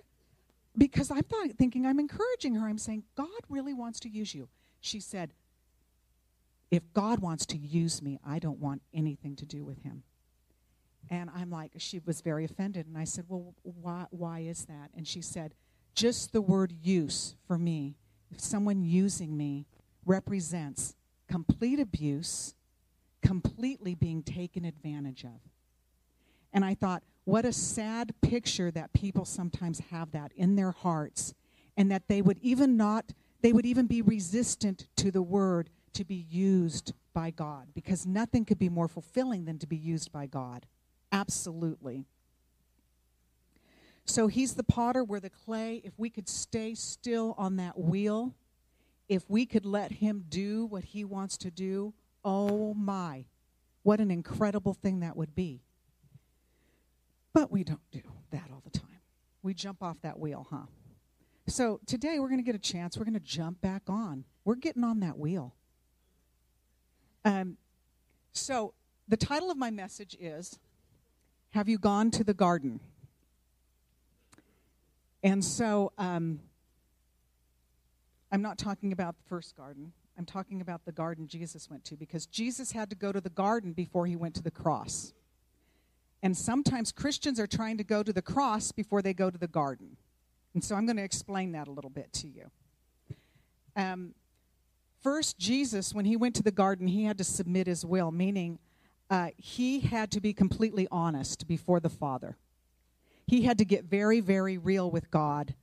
because 0.78 1.12
I'm 1.12 1.26
thinking 1.58 1.86
I'm 1.86 2.00
encouraging 2.00 2.56
her. 2.56 2.68
I'm 2.68 2.78
saying, 2.78 3.04
God 3.18 3.28
really 3.50 3.74
wants 3.74 4.00
to 4.00 4.10
use 4.10 4.34
you. 4.34 4.48
She 4.80 5.02
said, 5.02 5.34
If 6.72 6.94
God 6.94 7.20
wants 7.20 7.46
to 7.48 7.58
use 7.58 8.02
me, 8.02 8.20
I 8.26 8.40
don't 8.40 8.60
want 8.60 8.82
anything 8.94 9.36
to 9.36 9.46
do 9.46 9.66
with 9.66 9.84
him. 9.84 10.04
And 11.14 11.30
I'm 11.36 11.52
like, 11.52 11.74
she 11.78 12.00
was 12.04 12.22
very 12.22 12.44
offended. 12.44 12.88
And 12.88 12.98
I 12.98 13.04
said, 13.04 13.26
Well, 13.28 13.54
why, 13.62 14.08
why 14.10 14.40
is 14.40 14.66
that? 14.66 14.90
And 14.98 15.08
she 15.08 15.22
said, 15.22 15.54
Just 15.94 16.34
the 16.34 16.42
word 16.42 16.74
use 16.82 17.36
for 17.46 17.60
me, 17.60 17.98
if 18.32 18.40
someone 18.40 18.82
using 18.82 19.38
me 19.38 19.68
represents 20.08 20.96
complete 21.28 21.80
abuse, 21.80 22.56
completely 23.22 23.94
being 23.94 24.24
taken 24.24 24.66
advantage 24.66 25.24
of. 25.24 25.40
And 26.52 26.66
I 26.66 26.74
thought, 26.74 27.04
what 27.26 27.46
a 27.46 27.54
sad 27.54 28.16
picture 28.24 28.72
that 28.72 28.92
people 28.94 29.24
sometimes 29.24 29.82
have 29.92 30.12
that 30.14 30.32
in 30.36 30.56
their 30.56 30.72
hearts, 30.72 31.36
and 31.78 31.92
that 31.92 32.08
they 32.08 32.24
would 32.24 32.40
even 32.42 32.76
not, 32.76 33.14
they 33.42 33.54
would 33.54 33.68
even 33.68 33.86
be 33.86 34.02
resistant 34.02 34.88
to 34.96 35.12
the 35.12 35.22
word 35.22 35.70
to 35.94 36.04
be 36.04 36.26
used 36.28 36.94
by 37.14 37.30
God, 37.30 37.68
because 37.76 38.08
nothing 38.08 38.46
could 38.46 38.58
be 38.58 38.68
more 38.68 38.88
fulfilling 38.88 39.46
than 39.46 39.60
to 39.60 39.68
be 39.68 39.78
used 39.78 40.12
by 40.12 40.26
God. 40.26 40.66
Absolutely. 41.14 42.06
So 44.04 44.28
he's 44.28 44.56
the 44.56 44.64
potter, 44.64 45.04
we're 45.04 45.20
the 45.20 45.30
clay. 45.30 45.80
If 45.86 45.94
we 45.98 46.10
could 46.10 46.28
stay 46.28 46.74
still 46.74 47.36
on 47.38 47.56
that 47.58 47.80
wheel, 47.80 48.34
if 49.08 49.30
we 49.30 49.46
could 49.46 49.66
let 49.66 49.92
him 49.92 50.26
do 50.28 50.66
what 50.66 50.84
he 50.84 51.06
wants 51.06 51.38
to 51.38 51.52
do, 51.52 51.94
oh 52.26 52.74
my, 52.74 53.26
what 53.84 54.00
an 54.00 54.10
incredible 54.10 54.74
thing 54.74 55.02
that 55.02 55.16
would 55.16 55.36
be. 55.36 55.62
But 57.32 57.52
we 57.52 57.64
don't 57.64 57.80
do 57.92 58.02
that 58.32 58.50
all 58.52 58.62
the 58.64 58.78
time. 58.78 58.88
We 59.44 59.54
jump 59.54 59.84
off 59.84 59.98
that 60.02 60.20
wheel, 60.20 60.48
huh? 60.50 60.66
So 61.48 61.80
today 61.86 62.20
we're 62.20 62.30
going 62.30 62.40
to 62.40 62.46
get 62.46 62.56
a 62.56 62.60
chance. 62.60 62.98
We're 62.98 63.06
going 63.06 63.14
to 63.14 63.20
jump 63.20 63.62
back 63.62 63.84
on. 63.88 64.26
We're 64.46 64.56
getting 64.56 64.84
on 64.84 65.00
that 65.02 65.18
wheel. 65.18 65.54
Um, 67.24 67.58
so 68.32 68.74
the 69.08 69.18
title 69.18 69.52
of 69.52 69.58
my 69.58 69.70
message 69.70 70.18
is 70.20 70.58
Have 71.54 71.70
You 71.70 71.78
Gone 71.78 72.10
to 72.12 72.24
the 72.24 72.34
Garden? 72.34 72.80
And 75.22 75.46
so 75.46 75.92
um, 76.00 76.40
I'm 78.32 78.42
not 78.42 78.58
talking 78.58 78.92
about 78.92 79.16
the 79.18 79.30
first 79.30 79.56
garden. 79.56 79.94
I'm 80.18 80.26
talking 80.26 80.62
about 80.62 80.84
the 80.86 80.92
garden 80.92 81.28
Jesus 81.28 81.70
went 81.70 81.86
to 81.86 81.96
because 81.96 82.26
Jesus 82.26 82.72
had 82.72 82.90
to 82.90 82.96
go 82.96 83.12
to 83.12 83.22
the 83.22 83.30
garden 83.30 83.72
before 83.72 84.08
he 84.08 84.16
went 84.16 84.34
to 84.34 84.42
the 84.42 84.50
cross. 84.50 85.14
And 86.24 86.36
sometimes 86.36 86.92
Christians 86.92 87.40
are 87.40 87.46
trying 87.46 87.78
to 87.78 87.84
go 87.84 88.02
to 88.02 88.12
the 88.12 88.24
cross 88.24 88.72
before 88.72 89.04
they 89.04 89.14
go 89.14 89.30
to 89.30 89.38
the 89.38 89.48
garden. 89.48 89.98
And 90.56 90.64
so 90.64 90.74
I'm 90.74 90.88
going 90.88 90.98
to 90.98 91.04
explain 91.04 91.52
that 91.52 91.68
a 91.68 91.72
little 91.72 91.92
bit 91.92 92.12
to 92.14 92.28
you. 92.28 92.50
Um, 93.76 94.16
first, 95.04 95.38
Jesus, 95.38 95.94
when 95.94 96.06
he 96.06 96.16
went 96.16 96.34
to 96.34 96.44
the 96.44 96.52
garden, 96.52 96.88
he 96.88 97.04
had 97.04 97.20
to 97.20 97.24
submit 97.24 97.68
his 97.68 97.86
will, 97.86 98.12
meaning 98.12 98.58
uh, 99.14 99.30
he 99.38 99.80
had 99.80 100.10
to 100.10 100.20
be 100.20 100.34
completely 100.34 100.88
honest 100.90 101.46
before 101.46 101.80
the 101.80 101.88
Father. 101.88 102.36
He 103.28 103.44
had 103.44 103.60
to 103.60 103.66
get 103.66 103.84
very, 103.84 104.20
very 104.20 104.58
real 104.58 104.90
with 104.90 105.12
God. 105.12 105.54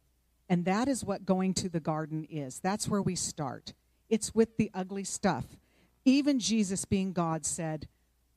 And 0.49 0.65
that 0.67 0.87
is 0.87 1.05
what 1.05 1.27
going 1.27 1.55
to 1.55 1.69
the 1.69 1.81
garden 1.81 2.29
is. 2.31 2.61
That's 2.61 2.87
where 2.87 3.03
we 3.03 3.17
start. 3.17 3.73
It's 4.09 4.37
with 4.37 4.57
the 4.57 4.71
ugly 4.73 5.03
stuff. 5.03 5.57
Even 6.05 6.39
Jesus, 6.39 6.85
being 6.85 7.13
God, 7.13 7.45
said, 7.45 7.89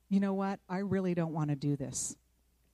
You 0.08 0.18
know 0.18 0.34
what? 0.34 0.58
I 0.68 0.78
really 0.78 1.14
don't 1.14 1.32
want 1.32 1.50
to 1.50 1.56
do 1.56 1.76
this. 1.76 2.16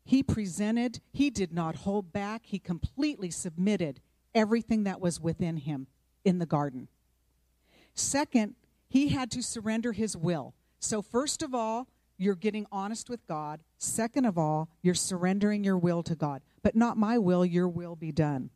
He 0.03 0.23
presented, 0.23 1.01
he 1.13 1.29
did 1.29 1.53
not 1.53 1.77
hold 1.77 2.11
back, 2.11 2.47
he 2.47 2.59
completely 2.59 3.31
submitted 3.31 4.01
everything 4.35 4.85
that 4.85 4.99
was 4.99 5.21
within 5.21 5.59
him 5.59 5.89
in 6.25 6.39
the 6.39 6.47
garden. 6.47 6.89
Second, 7.95 8.55
he 8.89 9.09
had 9.09 9.31
to 9.33 9.43
surrender 9.43 9.93
his 9.93 10.17
will. 10.17 10.55
So, 10.79 11.03
first 11.03 11.43
of 11.43 11.55
all, 11.55 11.87
you're 12.21 12.35
getting 12.35 12.67
honest 12.71 13.09
with 13.09 13.27
God. 13.27 13.61
Second 13.79 14.27
of 14.27 14.37
all, 14.37 14.69
you're 14.83 14.95
surrendering 14.95 15.65
your 15.65 15.79
will 15.79 16.03
to 16.03 16.15
God. 16.15 16.43
But 16.63 16.77
not 16.77 16.99
my 16.99 17.17
will, 17.17 17.47
your 17.47 17.67
will 17.67 17.97
be 17.97 18.13
done. 18.13 18.51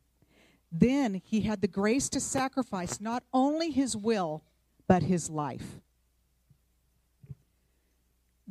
Then 0.71 1.23
he 1.25 1.41
had 1.41 1.63
the 1.63 1.69
grace 1.69 2.11
to 2.11 2.21
sacrifice 2.21 3.01
not 3.01 3.25
only 3.33 3.71
his 3.71 3.97
will, 3.97 4.45
but 4.87 5.05
his 5.05 5.31
life. 5.31 5.81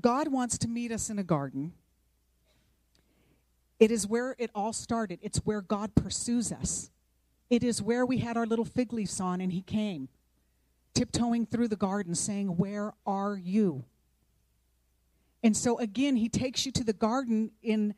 God 0.02 0.30
wants 0.30 0.58
to 0.60 0.68
meet 0.68 0.92
us 0.92 1.12
in 1.12 1.20
a 1.20 1.24
garden. 1.24 1.74
It 3.80 3.92
is 3.92 4.08
where 4.08 4.36
it 4.40 4.50
all 4.56 4.74
started. 4.74 5.20
It's 5.22 5.40
where 5.40 5.62
God 5.62 5.94
pursues 5.94 6.52
us. 6.52 6.90
It 7.52 7.64
is 7.64 7.84
where 7.84 8.06
we 8.06 8.18
had 8.18 8.36
our 8.36 8.48
little 8.48 8.66
fig 8.66 8.92
leaves 8.94 9.20
on 9.20 9.42
and 9.42 9.52
he 9.52 9.62
came, 9.62 10.10
tiptoeing 10.96 11.46
through 11.46 11.68
the 11.68 11.76
garden, 11.76 12.16
saying, 12.16 12.48
Where 12.48 12.94
are 13.06 13.38
you? 13.38 13.86
And 15.44 15.56
so 15.56 15.78
again, 15.78 16.16
he 16.16 16.30
takes 16.30 16.66
you 16.66 16.72
to 16.72 16.84
the 16.84 16.94
garden 16.94 17.52
in 17.62 17.94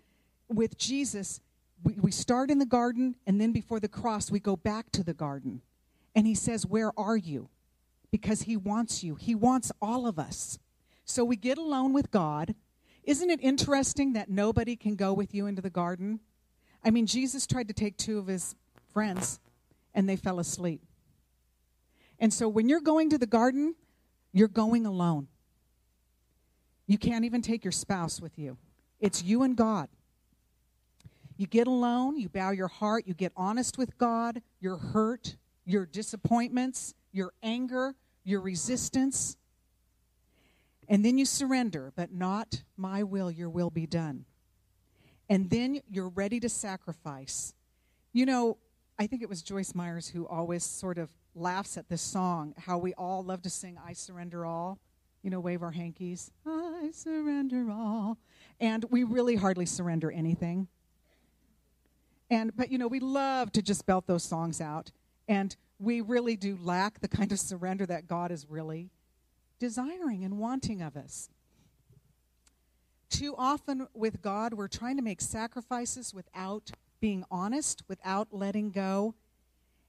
with 0.50 0.78
Jesus 0.78 1.40
we, 1.86 1.94
we 2.02 2.12
start 2.12 2.50
in 2.50 2.60
the 2.60 2.66
garden, 2.66 3.16
and 3.28 3.40
then 3.40 3.52
before 3.52 3.80
the 3.80 3.88
cross, 3.88 4.32
we 4.32 4.40
go 4.40 4.56
back 4.56 4.92
to 4.92 5.04
the 5.04 5.14
garden. 5.14 5.62
And 6.16 6.26
he 6.26 6.36
says, 6.36 6.66
Where 6.66 6.92
are 6.98 7.16
you? 7.16 7.50
Because 8.12 8.44
he 8.44 8.58
wants 8.58 9.04
you, 9.04 9.16
he 9.16 9.36
wants 9.36 9.72
all 9.82 10.08
of 10.08 10.18
us. 10.18 10.58
So 11.06 11.24
we 11.24 11.36
get 11.36 11.58
alone 11.58 11.94
with 11.94 12.12
God. 12.12 12.56
Isn't 13.04 13.30
it 13.30 13.40
interesting 13.44 14.14
that 14.14 14.30
nobody 14.30 14.76
can 14.76 14.96
go 14.96 15.14
with 15.14 15.36
you 15.36 15.46
into 15.46 15.62
the 15.62 15.70
garden? 15.70 16.22
I 16.84 16.90
mean, 16.90 17.06
Jesus 17.06 17.46
tried 17.46 17.68
to 17.68 17.74
take 17.74 17.98
two 17.98 18.18
of 18.18 18.26
his 18.26 18.56
friends, 18.92 19.40
and 19.94 20.10
they 20.10 20.16
fell 20.16 20.40
asleep. 20.40 20.82
And 22.18 22.34
so 22.34 22.48
when 22.48 22.68
you're 22.68 22.82
going 22.82 23.12
to 23.12 23.20
the 23.20 23.28
garden, 23.28 23.76
you're 24.32 24.48
going 24.48 24.88
alone. 24.88 25.28
You 26.88 26.98
can't 26.98 27.26
even 27.26 27.42
take 27.42 27.64
your 27.64 27.72
spouse 27.72 28.22
with 28.22 28.38
you. 28.38 28.58
It's 29.00 29.24
you 29.24 29.44
and 29.44 29.56
God. 29.56 29.90
You 31.38 31.48
get 31.48 31.68
alone, 31.68 32.18
you 32.18 32.30
bow 32.30 32.52
your 32.52 32.68
heart, 32.68 33.06
you 33.08 33.14
get 33.14 33.34
honest 33.36 33.78
with 33.78 33.98
God, 33.98 34.42
your 34.62 34.78
hurt, 34.78 35.36
your 35.66 35.86
disappointments, 35.86 36.94
your 37.12 37.34
anger, 37.44 37.96
your 38.24 38.40
resistance. 38.40 39.36
And 40.88 41.04
then 41.04 41.18
you 41.18 41.26
surrender, 41.26 41.92
but 41.96 42.14
not 42.14 42.64
my 42.78 43.04
will, 43.04 43.32
your 43.32 43.50
will 43.50 43.70
be 43.70 43.86
done. 43.86 44.26
And 45.28 45.50
then 45.50 45.82
you're 45.90 46.10
ready 46.10 46.40
to 46.40 46.50
sacrifice. 46.50 47.54
You 48.14 48.26
know, 48.26 48.58
I 48.98 49.08
think 49.08 49.22
it 49.22 49.28
was 49.28 49.42
Joyce 49.42 49.76
Myers 49.76 50.08
who 50.08 50.26
always 50.28 50.64
sort 50.64 50.98
of 50.98 51.10
laughs 51.34 51.78
at 51.78 51.90
this 51.90 52.02
song, 52.02 52.54
how 52.58 52.78
we 52.78 52.94
all 52.94 53.24
love 53.24 53.42
to 53.42 53.50
sing, 53.50 53.78
I 53.86 53.94
surrender 53.94 54.46
all. 54.46 54.80
You 55.22 55.32
know, 55.32 55.40
wave 55.40 55.64
our 55.64 55.72
hankies, 55.72 56.32
surrender 56.92 57.70
all. 57.72 58.18
And 58.60 58.86
we 58.90 59.04
really 59.04 59.36
hardly 59.36 59.66
surrender 59.66 60.12
anything. 60.12 60.68
And 62.30 62.56
but 62.56 62.72
you 62.72 62.78
know, 62.78 62.88
we 62.88 63.00
love 63.00 63.52
to 63.54 63.62
just 63.62 63.86
belt 63.86 64.08
those 64.08 64.24
songs 64.24 64.62
out. 64.62 64.92
And 65.28 65.56
we 65.80 66.02
really 66.02 66.36
do 66.36 66.58
lack 66.62 67.00
the 67.00 67.08
kind 67.08 67.32
of 67.32 67.40
surrender 67.40 67.86
that 67.86 68.08
God 68.08 68.32
is 68.32 68.48
really 68.50 68.90
desiring 69.60 70.24
and 70.24 70.38
wanting 70.38 70.82
of 70.82 70.96
us. 70.96 71.30
Too 73.10 73.36
often 73.38 73.88
with 73.94 74.22
God, 74.22 74.54
we're 74.54 74.68
trying 74.68 74.98
to 74.98 75.04
make 75.04 75.22
sacrifices 75.22 76.14
without 76.14 76.72
being 77.00 77.24
honest, 77.30 77.84
without 77.88 78.30
letting 78.32 78.72
go. 78.72 79.16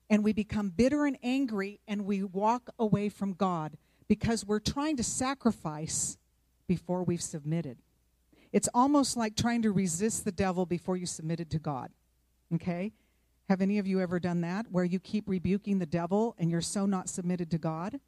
And 0.08 0.22
we 0.22 0.32
become 0.32 0.70
bitter 0.70 1.06
and 1.06 1.18
angry 1.22 1.80
and 1.88 2.04
we 2.04 2.22
walk 2.22 2.70
away 2.78 3.08
from 3.08 3.32
God 3.32 3.76
because 4.06 4.44
we're 4.44 4.60
trying 4.60 4.96
to 4.96 5.02
sacrifice 5.02 6.16
before 6.66 7.02
we've 7.02 7.22
submitted. 7.22 7.78
It's 8.52 8.68
almost 8.74 9.16
like 9.16 9.36
trying 9.36 9.62
to 9.62 9.72
resist 9.72 10.24
the 10.24 10.32
devil 10.32 10.66
before 10.66 10.96
you 10.96 11.06
submitted 11.06 11.50
to 11.50 11.58
God. 11.58 11.90
Okay? 12.54 12.92
Have 13.48 13.60
any 13.60 13.78
of 13.78 13.86
you 13.86 14.00
ever 14.00 14.18
done 14.18 14.40
that 14.40 14.66
where 14.70 14.84
you 14.84 14.98
keep 14.98 15.28
rebuking 15.28 15.78
the 15.78 15.86
devil 15.86 16.34
and 16.38 16.50
you're 16.50 16.60
so 16.60 16.86
not 16.86 17.08
submitted 17.08 17.50
to 17.50 17.58
God? 17.58 18.00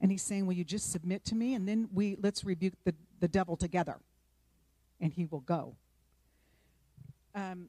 And 0.00 0.10
he's 0.10 0.22
saying, 0.22 0.46
Will 0.46 0.54
you 0.54 0.64
just 0.64 0.90
submit 0.90 1.24
to 1.26 1.34
me? 1.34 1.54
And 1.54 1.66
then 1.66 1.88
we 1.92 2.16
let's 2.20 2.44
rebuke 2.44 2.74
the, 2.84 2.94
the 3.20 3.28
devil 3.28 3.56
together. 3.56 3.96
And 5.00 5.12
he 5.12 5.26
will 5.26 5.40
go. 5.40 5.74
Um, 7.34 7.68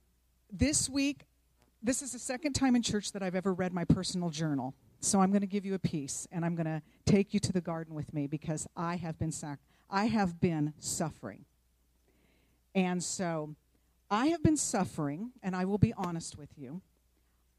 this 0.52 0.90
week, 0.90 1.26
this 1.82 2.02
is 2.02 2.12
the 2.12 2.20
second 2.20 2.54
time 2.54 2.76
in 2.76 2.82
church 2.82 3.12
that 3.12 3.24
I've 3.24 3.36
ever 3.36 3.54
read 3.54 3.74
my 3.74 3.86
personal 3.86 4.30
journal. 4.30 4.74
So 5.00 5.20
I'm 5.20 5.32
going 5.32 5.42
to 5.42 5.48
give 5.48 5.66
you 5.66 5.74
a 5.74 5.80
piece 5.80 6.28
and 6.32 6.46
I'm 6.46 6.56
going 6.56 6.66
to 6.66 6.82
take 7.06 7.34
you 7.34 7.40
to 7.42 7.52
the 7.52 7.60
garden 7.60 7.94
with 7.94 8.14
me 8.14 8.26
because 8.26 8.68
I 8.78 8.96
have 8.96 9.20
been 9.20 9.32
sac- 9.32 9.60
I 9.90 10.06
have 10.06 10.40
been 10.40 10.74
suffering. 10.80 11.46
And 12.76 13.04
so 13.04 13.56
I 14.10 14.28
have 14.28 14.44
been 14.44 14.58
suffering, 14.58 15.32
and 15.42 15.56
I 15.56 15.66
will 15.66 15.78
be 15.78 15.94
honest 15.94 16.38
with 16.38 16.50
you. 16.58 16.82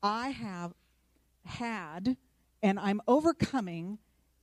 I 0.03 0.29
have 0.31 0.73
had, 1.45 2.17
and 2.63 2.79
I'm 2.79 3.01
overcoming 3.07 3.99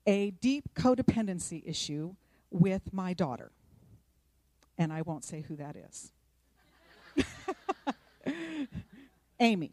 a 0.05 0.31
deep 0.31 0.73
codependency 0.73 1.61
issue 1.65 2.15
with 2.49 2.93
my 2.93 3.13
daughter. 3.13 3.51
And 4.77 4.91
I 4.91 5.03
won't 5.03 5.23
say 5.23 5.41
who 5.41 5.55
that 5.57 5.75
is. 5.75 6.11
Amy. 9.39 9.71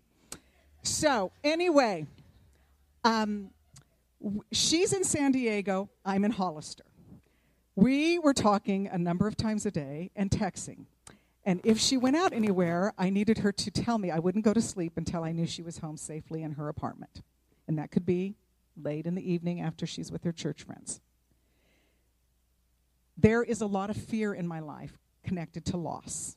So, 0.82 1.32
anyway, 1.42 2.06
um, 3.04 3.50
she's 4.52 4.92
in 4.92 5.04
San 5.04 5.32
Diego, 5.32 5.88
I'm 6.04 6.24
in 6.24 6.30
Hollister. 6.30 6.84
We 7.78 8.18
were 8.18 8.34
talking 8.34 8.88
a 8.88 8.98
number 8.98 9.28
of 9.28 9.36
times 9.36 9.64
a 9.64 9.70
day 9.70 10.10
and 10.16 10.32
texting. 10.32 10.86
And 11.44 11.60
if 11.62 11.78
she 11.78 11.96
went 11.96 12.16
out 12.16 12.32
anywhere, 12.32 12.92
I 12.98 13.08
needed 13.08 13.38
her 13.38 13.52
to 13.52 13.70
tell 13.70 13.98
me. 13.98 14.10
I 14.10 14.18
wouldn't 14.18 14.44
go 14.44 14.52
to 14.52 14.60
sleep 14.60 14.94
until 14.96 15.22
I 15.22 15.30
knew 15.30 15.46
she 15.46 15.62
was 15.62 15.78
home 15.78 15.96
safely 15.96 16.42
in 16.42 16.54
her 16.54 16.68
apartment. 16.68 17.22
And 17.68 17.78
that 17.78 17.92
could 17.92 18.04
be 18.04 18.34
late 18.76 19.06
in 19.06 19.14
the 19.14 19.32
evening 19.32 19.60
after 19.60 19.86
she's 19.86 20.10
with 20.10 20.24
her 20.24 20.32
church 20.32 20.64
friends. 20.64 21.00
There 23.16 23.44
is 23.44 23.60
a 23.60 23.66
lot 23.66 23.90
of 23.90 23.96
fear 23.96 24.34
in 24.34 24.48
my 24.48 24.58
life 24.58 24.98
connected 25.22 25.64
to 25.66 25.76
loss. 25.76 26.36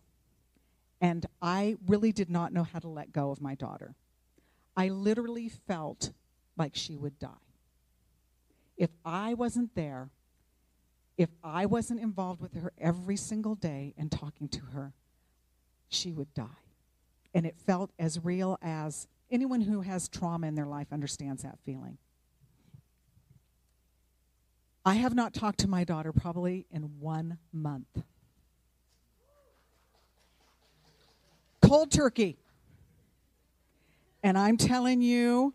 And 1.02 1.26
I 1.42 1.78
really 1.88 2.12
did 2.12 2.30
not 2.30 2.54
know 2.54 2.66
how 2.72 2.78
to 2.78 2.88
let 2.88 3.14
go 3.14 3.32
of 3.32 3.42
my 3.42 3.56
daughter. 3.56 3.96
I 4.78 4.90
literally 4.90 5.50
felt 5.50 6.12
like 6.56 6.76
she 6.76 6.96
would 6.96 7.18
die. 7.18 7.30
If 8.78 8.92
I 9.04 9.34
wasn't 9.34 9.74
there, 9.74 10.12
if 11.22 11.30
I 11.44 11.68
wasn't 11.68 12.00
involved 12.00 12.42
with 12.42 12.56
her 12.56 12.74
every 12.80 13.16
single 13.16 13.54
day 13.54 13.94
and 13.96 14.12
talking 14.12 14.48
to 14.50 14.62
her, 14.74 14.94
she 15.88 16.12
would 16.12 16.34
die. 16.34 16.46
And 17.34 17.46
it 17.46 17.56
felt 17.58 17.92
as 18.00 18.24
real 18.24 18.58
as 18.62 19.08
anyone 19.30 19.62
who 19.62 19.82
has 19.82 20.10
trauma 20.10 20.48
in 20.48 20.56
their 20.56 20.66
life 20.66 20.88
understands 20.92 21.44
that 21.44 21.60
feeling. 21.64 22.00
I 24.84 24.96
have 24.96 25.14
not 25.14 25.34
talked 25.34 25.60
to 25.60 25.68
my 25.68 25.84
daughter 25.84 26.12
probably 26.12 26.66
in 26.72 27.00
one 27.00 27.38
month. 27.54 28.04
Cold 31.62 31.92
turkey. 31.92 32.40
And 34.24 34.38
I'm 34.38 34.58
telling 34.58 35.02
you, 35.02 35.54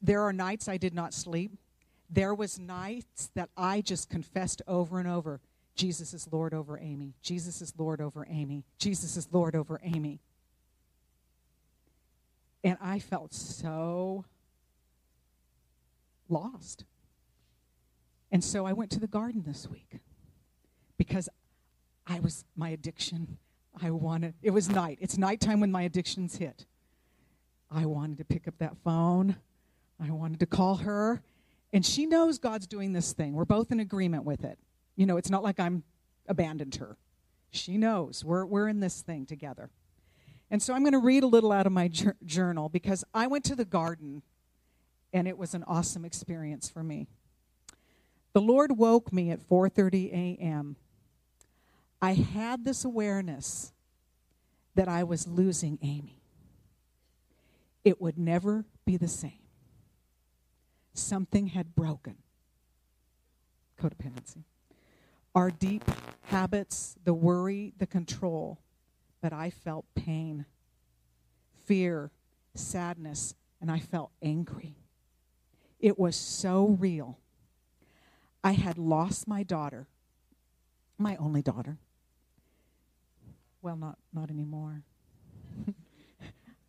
there 0.00 0.22
are 0.22 0.32
nights 0.32 0.68
I 0.68 0.78
did 0.78 0.94
not 0.94 1.12
sleep. 1.12 1.52
There 2.08 2.34
was 2.34 2.58
nights 2.58 3.30
that 3.34 3.50
I 3.56 3.80
just 3.80 4.08
confessed 4.08 4.62
over 4.66 4.98
and 4.98 5.08
over, 5.08 5.40
Jesus 5.76 6.14
is 6.14 6.26
Lord 6.32 6.54
over 6.54 6.78
Amy. 6.78 7.14
Jesus 7.22 7.60
is 7.60 7.74
Lord 7.76 8.00
over 8.00 8.26
Amy. 8.28 8.64
Jesus 8.78 9.16
is 9.16 9.28
Lord 9.30 9.54
over 9.54 9.78
Amy. 9.82 10.20
And 12.64 12.78
I 12.80 12.98
felt 12.98 13.34
so 13.34 14.24
lost. 16.28 16.84
And 18.32 18.42
so 18.42 18.66
I 18.66 18.72
went 18.72 18.90
to 18.92 19.00
the 19.00 19.06
garden 19.06 19.44
this 19.46 19.68
week 19.68 20.00
because 20.96 21.28
I 22.06 22.20
was 22.20 22.44
my 22.56 22.70
addiction. 22.70 23.36
I 23.80 23.90
wanted 23.90 24.34
it 24.42 24.50
was 24.50 24.70
night. 24.70 24.98
It's 25.00 25.18
nighttime 25.18 25.60
when 25.60 25.70
my 25.70 25.82
addictions 25.82 26.36
hit. 26.36 26.64
I 27.70 27.84
wanted 27.84 28.18
to 28.18 28.24
pick 28.24 28.48
up 28.48 28.54
that 28.58 28.76
phone. 28.82 29.36
I 30.00 30.10
wanted 30.10 30.40
to 30.40 30.46
call 30.46 30.76
her. 30.76 31.22
And 31.72 31.84
she 31.84 32.06
knows 32.06 32.38
God's 32.38 32.66
doing 32.66 32.92
this 32.92 33.12
thing. 33.12 33.34
We're 33.34 33.44
both 33.44 33.70
in 33.70 33.80
agreement 33.80 34.24
with 34.24 34.44
it. 34.44 34.58
You 34.94 35.06
know, 35.06 35.16
it's 35.16 35.30
not 35.30 35.42
like 35.42 35.60
I'm 35.60 35.82
abandoned 36.28 36.76
her. 36.76 36.96
She 37.50 37.76
knows 37.76 38.24
we're, 38.24 38.44
we're 38.44 38.68
in 38.68 38.80
this 38.80 39.02
thing 39.02 39.26
together. 39.26 39.70
And 40.50 40.62
so 40.62 40.74
I'm 40.74 40.82
going 40.82 40.92
to 40.92 40.98
read 40.98 41.22
a 41.22 41.26
little 41.26 41.52
out 41.52 41.66
of 41.66 41.72
my 41.72 41.90
journal 42.24 42.68
because 42.68 43.04
I 43.12 43.26
went 43.26 43.44
to 43.44 43.56
the 43.56 43.64
garden 43.64 44.22
and 45.12 45.26
it 45.26 45.38
was 45.38 45.54
an 45.54 45.64
awesome 45.64 46.04
experience 46.04 46.68
for 46.68 46.82
me. 46.82 47.08
The 48.32 48.40
Lord 48.40 48.76
woke 48.76 49.12
me 49.12 49.30
at 49.30 49.40
4:30 49.40 50.12
a.m. 50.12 50.76
I 52.02 52.12
had 52.12 52.64
this 52.64 52.84
awareness 52.84 53.72
that 54.74 54.88
I 54.88 55.04
was 55.04 55.26
losing 55.26 55.78
Amy. 55.82 56.20
It 57.82 58.00
would 58.00 58.18
never 58.18 58.66
be 58.84 58.96
the 58.96 59.08
same. 59.08 59.45
Something 60.96 61.48
had 61.48 61.74
broken. 61.74 62.16
Codependency. 63.78 64.44
Our 65.34 65.50
deep 65.50 65.84
habits, 66.22 66.96
the 67.04 67.12
worry, 67.12 67.74
the 67.76 67.86
control, 67.86 68.58
but 69.20 69.34
I 69.34 69.50
felt 69.50 69.84
pain, 69.94 70.46
fear, 71.66 72.10
sadness, 72.54 73.34
and 73.60 73.70
I 73.70 73.78
felt 73.78 74.10
angry. 74.22 74.74
It 75.78 75.98
was 75.98 76.16
so 76.16 76.78
real. 76.80 77.18
I 78.42 78.52
had 78.52 78.78
lost 78.78 79.28
my 79.28 79.42
daughter, 79.42 79.88
my 80.96 81.16
only 81.16 81.42
daughter. 81.42 81.76
Well, 83.60 83.76
not, 83.76 83.98
not 84.14 84.30
anymore. 84.30 84.82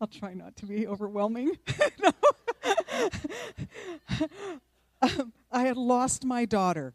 I'll 0.02 0.08
try 0.08 0.34
not 0.34 0.58
to 0.58 0.66
be 0.66 0.86
overwhelming. 0.86 1.52
um, 5.02 5.34
I 5.52 5.62
had 5.64 5.78
lost 5.78 6.26
my 6.26 6.46
daughter. 6.46 6.94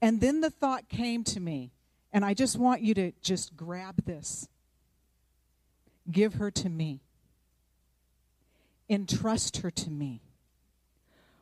And 0.00 0.20
then 0.20 0.40
the 0.40 0.50
thought 0.50 0.88
came 0.88 1.24
to 1.24 1.40
me, 1.40 1.72
and 2.12 2.24
I 2.24 2.34
just 2.34 2.58
want 2.58 2.82
you 2.82 2.94
to 2.94 3.12
just 3.22 3.56
grab 3.56 4.04
this. 4.04 4.48
Give 6.10 6.34
her 6.34 6.50
to 6.50 6.68
me. 6.68 7.00
Entrust 8.88 9.58
her 9.58 9.70
to 9.70 9.90
me. 9.90 10.20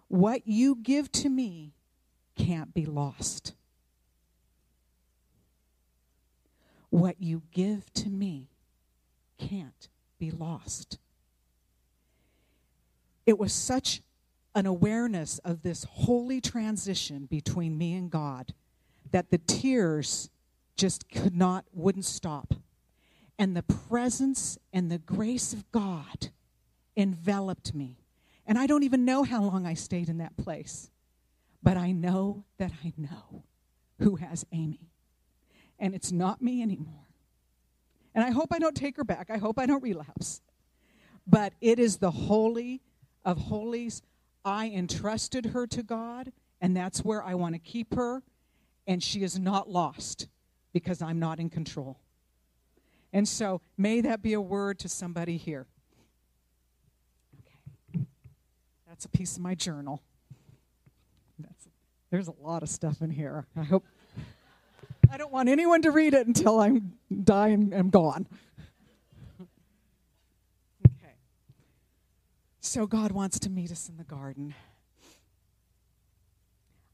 What 0.09 0.43
you 0.47 0.77
give 0.77 1.11
to 1.13 1.29
me 1.29 1.73
can't 2.37 2.73
be 2.73 2.87
lost. 2.87 3.55
What 6.91 7.21
you 7.21 7.43
give 7.53 7.93
to 7.95 8.09
me 8.09 8.49
can't 9.37 9.89
be 10.19 10.31
lost. 10.31 10.99
It 13.27 13.39
was 13.39 13.53
such 13.53 14.03
an 14.55 14.67
awareness 14.67 15.39
of 15.39 15.63
this 15.63 15.85
holy 15.85 16.41
transition 16.41 17.27
between 17.27 17.77
me 17.77 17.95
and 17.95 18.11
God 18.11 18.55
that 19.11 19.31
the 19.31 19.39
tears 19.39 20.31
just 20.77 21.09
could 21.11 21.35
not, 21.35 21.65
wouldn't 21.73 22.05
stop. 22.05 22.55
And 23.39 23.57
the 23.57 23.63
presence 23.63 24.59
and 24.73 24.91
the 24.91 24.99
grace 24.99 25.53
of 25.53 25.71
God 25.73 26.31
enveloped 26.97 27.75
me. 27.75 27.99
And 28.47 28.59
I 28.59 28.67
don't 28.67 28.83
even 28.83 29.05
know 29.05 29.23
how 29.23 29.43
long 29.43 29.67
I 29.67 29.75
stayed 29.75 30.09
in 30.09 30.19
that 30.19 30.37
place. 30.37 30.91
But 31.63 31.77
I 31.77 31.93
know 31.93 32.45
that 32.59 32.73
I 32.85 32.93
know 32.97 33.45
who 33.99 34.17
has 34.17 34.45
Amy. 34.53 34.91
And 35.79 35.95
it's 35.95 36.13
not 36.13 36.43
me 36.43 36.63
anymore. 36.63 37.07
And 38.15 38.23
I 38.23 38.31
hope 38.31 38.53
I 38.53 38.59
don't 38.59 38.77
take 38.77 38.97
her 38.97 39.05
back. 39.05 39.31
I 39.31 39.39
hope 39.39 39.59
I 39.59 39.67
don't 39.67 39.83
relapse. 39.83 40.41
But 41.27 41.55
it 41.61 41.79
is 41.79 41.97
the 41.97 42.11
Holy 42.11 42.83
of 43.25 43.39
Holies. 43.39 44.03
I 44.45 44.69
entrusted 44.69 45.47
her 45.47 45.67
to 45.69 45.83
God, 45.83 46.33
and 46.61 46.77
that's 46.77 47.05
where 47.05 47.23
I 47.23 47.35
want 47.35 47.55
to 47.55 47.59
keep 47.59 47.95
her. 47.95 48.23
And 48.87 49.03
she 49.03 49.23
is 49.23 49.39
not 49.39 49.71
lost 49.71 50.29
because 50.73 51.01
I'm 51.01 51.19
not 51.19 51.41
in 51.41 51.49
control. 51.49 51.99
And 53.13 53.27
so, 53.27 53.61
may 53.79 54.01
that 54.03 54.23
be 54.23 54.33
a 54.33 54.41
word 54.41 54.79
to 54.81 54.89
somebody 54.89 55.37
here. 55.37 55.67
Okay. 57.95 58.05
That's 58.89 59.05
a 59.05 59.09
piece 59.09 59.37
of 59.37 59.43
my 59.43 59.55
journal. 59.55 60.03
That's, 61.39 61.69
there's 62.11 62.29
a 62.29 62.35
lot 62.43 62.63
of 62.63 62.69
stuff 62.69 63.01
in 63.01 63.11
here. 63.11 63.47
I 63.57 63.63
hope. 63.63 63.85
I 65.11 65.17
don't 65.17 65.33
want 65.33 65.49
anyone 65.49 65.83
to 65.83 65.93
read 65.93 66.13
it 66.13 66.27
until 66.27 66.59
I'm 66.59 66.95
dying 67.23 67.73
and 67.73 67.93
gone. 67.93 68.27
okay. 70.85 71.15
So 72.65 72.87
God 72.87 73.13
wants 73.13 73.39
to 73.41 73.51
meet 73.51 73.71
us 73.71 73.91
in 73.91 73.99
the 73.99 74.05
garden. 74.05 74.55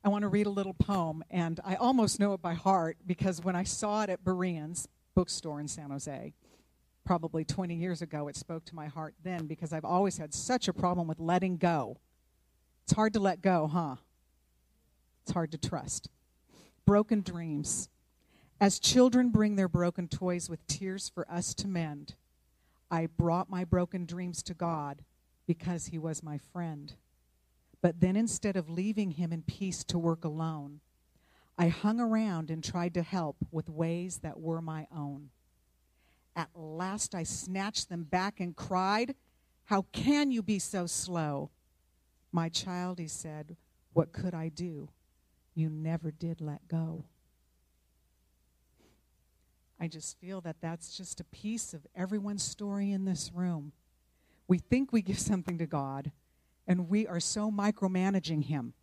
I 0.03 0.09
want 0.09 0.23
to 0.23 0.29
read 0.29 0.47
a 0.47 0.51
little 0.51 0.75
poem, 0.75 1.23
and 1.31 1.61
I 1.65 1.77
almost 1.77 2.19
know 2.19 2.35
it 2.35 2.43
by 2.43 2.55
heart 2.55 2.97
because 3.07 3.41
when 3.41 3.55
I 3.55 3.63
saw 3.63 4.03
it 4.03 4.11
at 4.11 4.25
Bereans 4.25 4.89
bookstore 5.15 5.61
in 5.61 5.69
San 5.69 5.91
Jose, 5.91 6.35
probably 7.05 7.45
20 7.45 7.77
years 7.77 8.03
ago, 8.03 8.27
it 8.27 8.35
spoke 8.35 8.65
to 8.65 8.75
my 8.75 8.89
heart 8.89 9.15
then 9.23 9.47
because 9.47 9.73
I've 9.73 9.85
always 9.85 10.19
had 10.19 10.35
such 10.35 10.67
a 10.67 10.73
problem 10.73 11.07
with 11.07 11.21
letting 11.21 11.57
go. 11.57 11.99
It's 12.83 12.93
hard 12.93 13.13
to 13.13 13.21
let 13.21 13.41
go, 13.41 13.69
huh? 13.69 13.95
It's 15.23 15.33
hard 15.33 15.53
to 15.53 15.59
trust. 15.59 16.11
Broken 16.85 17.23
dreams. 17.23 17.89
As 18.61 18.81
children 18.81 19.31
bring 19.31 19.55
their 19.55 19.69
broken 19.69 20.09
toys 20.09 20.51
with 20.51 20.67
tears 20.67 21.09
for 21.15 21.31
us 21.31 21.55
to 21.55 21.69
mend, 21.69 22.17
I 22.91 23.07
brought 23.07 23.49
my 23.49 23.63
broken 23.63 24.05
dreams 24.05 24.43
to 24.43 24.53
God 24.53 25.05
because 25.51 25.87
He 25.87 25.99
was 25.99 26.23
my 26.23 26.39
friend. 26.39 26.95
But 27.83 27.99
then 27.99 28.15
instead 28.15 28.55
of 28.55 28.71
leaving 28.71 29.11
Him 29.11 29.33
in 29.33 29.43
peace 29.43 29.83
to 29.83 29.99
work 29.99 30.25
alone, 30.25 30.79
I 31.59 31.67
hung 31.67 31.99
around 31.99 32.53
and 32.53 32.63
tried 32.63 32.95
to 32.95 33.03
help 33.03 33.37
with 33.51 33.69
ways 33.69 34.19
that 34.19 34.39
were 34.39 34.63
my 34.63 34.87
own. 34.95 35.31
At 36.37 36.51
last 36.55 37.17
I 37.17 37.25
snatched 37.25 37.89
them 37.89 38.05
back 38.05 38.39
and 38.39 38.55
cried, 38.55 39.17
How 39.65 39.87
can 39.91 40.31
you 40.31 40.41
be 40.41 40.61
so 40.61 40.87
slow? 40.87 41.51
My 42.31 42.49
child, 42.49 43.01
he 43.01 43.09
said, 43.09 43.57
What 43.93 44.13
could 44.13 44.35
I 44.35 44.51
do? 44.51 44.91
You 45.57 45.69
never 45.69 46.13
did 46.13 46.41
let 46.41 46.69
go. 46.69 47.07
I 49.81 49.89
just 49.89 50.17
feel 50.21 50.41
that 50.43 50.61
that's 50.61 50.97
just 50.97 51.19
a 51.19 51.25
piece 51.25 51.75
of 51.75 51.89
everyone's 51.97 52.45
story 52.45 52.93
in 52.93 53.05
this 53.05 53.33
room. 53.35 53.73
We 54.51 54.59
think 54.59 54.93
we 54.93 55.01
give 55.01 55.21
something 55.21 55.59
to 55.59 55.67
God, 55.67 56.11
and 56.67 56.89
we 56.89 57.07
are 57.07 57.21
so 57.21 57.53
micromanaging 57.53 58.47
Him. 58.47 58.75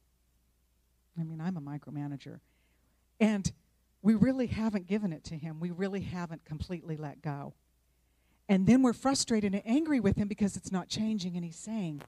I 1.19 1.23
mean, 1.23 1.41
I'm 1.41 1.57
a 1.57 1.61
micromanager. 1.61 2.39
And 3.19 3.51
we 4.01 4.13
really 4.13 4.47
haven't 4.47 4.87
given 4.87 5.11
it 5.11 5.25
to 5.25 5.35
Him. 5.35 5.59
We 5.59 5.71
really 5.71 5.99
haven't 5.99 6.45
completely 6.45 6.95
let 6.95 7.21
go. 7.21 7.53
And 8.47 8.65
then 8.65 8.81
we're 8.81 8.93
frustrated 8.93 9.53
and 9.53 9.61
angry 9.65 9.99
with 9.99 10.15
Him 10.15 10.29
because 10.29 10.55
it's 10.55 10.71
not 10.71 10.87
changing, 10.87 11.35
and 11.35 11.43
He's 11.43 11.57
saying, 11.57 12.01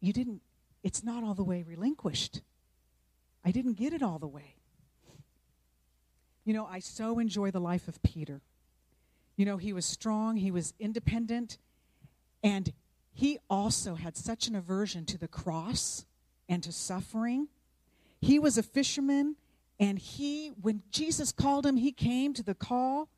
You 0.00 0.12
didn't, 0.12 0.42
it's 0.82 1.04
not 1.04 1.22
all 1.22 1.34
the 1.34 1.44
way 1.44 1.62
relinquished. 1.62 2.42
I 3.44 3.52
didn't 3.52 3.74
get 3.74 3.92
it 3.92 4.02
all 4.02 4.18
the 4.18 4.26
way. 4.26 4.56
You 6.44 6.52
know, 6.52 6.66
I 6.66 6.80
so 6.80 7.20
enjoy 7.20 7.52
the 7.52 7.60
life 7.60 7.86
of 7.86 8.02
Peter. 8.02 8.40
You 9.36 9.44
know, 9.44 9.56
he 9.56 9.72
was 9.72 9.86
strong, 9.86 10.36
he 10.36 10.50
was 10.50 10.74
independent, 10.80 11.58
and 12.46 12.72
he 13.12 13.40
also 13.50 13.96
had 13.96 14.16
such 14.16 14.46
an 14.46 14.54
aversion 14.54 15.04
to 15.06 15.18
the 15.18 15.26
cross 15.26 16.06
and 16.48 16.62
to 16.62 16.70
suffering. 16.70 17.48
He 18.20 18.38
was 18.38 18.56
a 18.56 18.62
fisherman, 18.62 19.34
and 19.80 19.98
he, 19.98 20.52
when 20.60 20.82
Jesus 20.92 21.32
called 21.32 21.66
him, 21.66 21.76
he 21.76 21.90
came 21.90 22.32
to 22.34 22.44
the 22.44 22.54
call. 22.54 23.08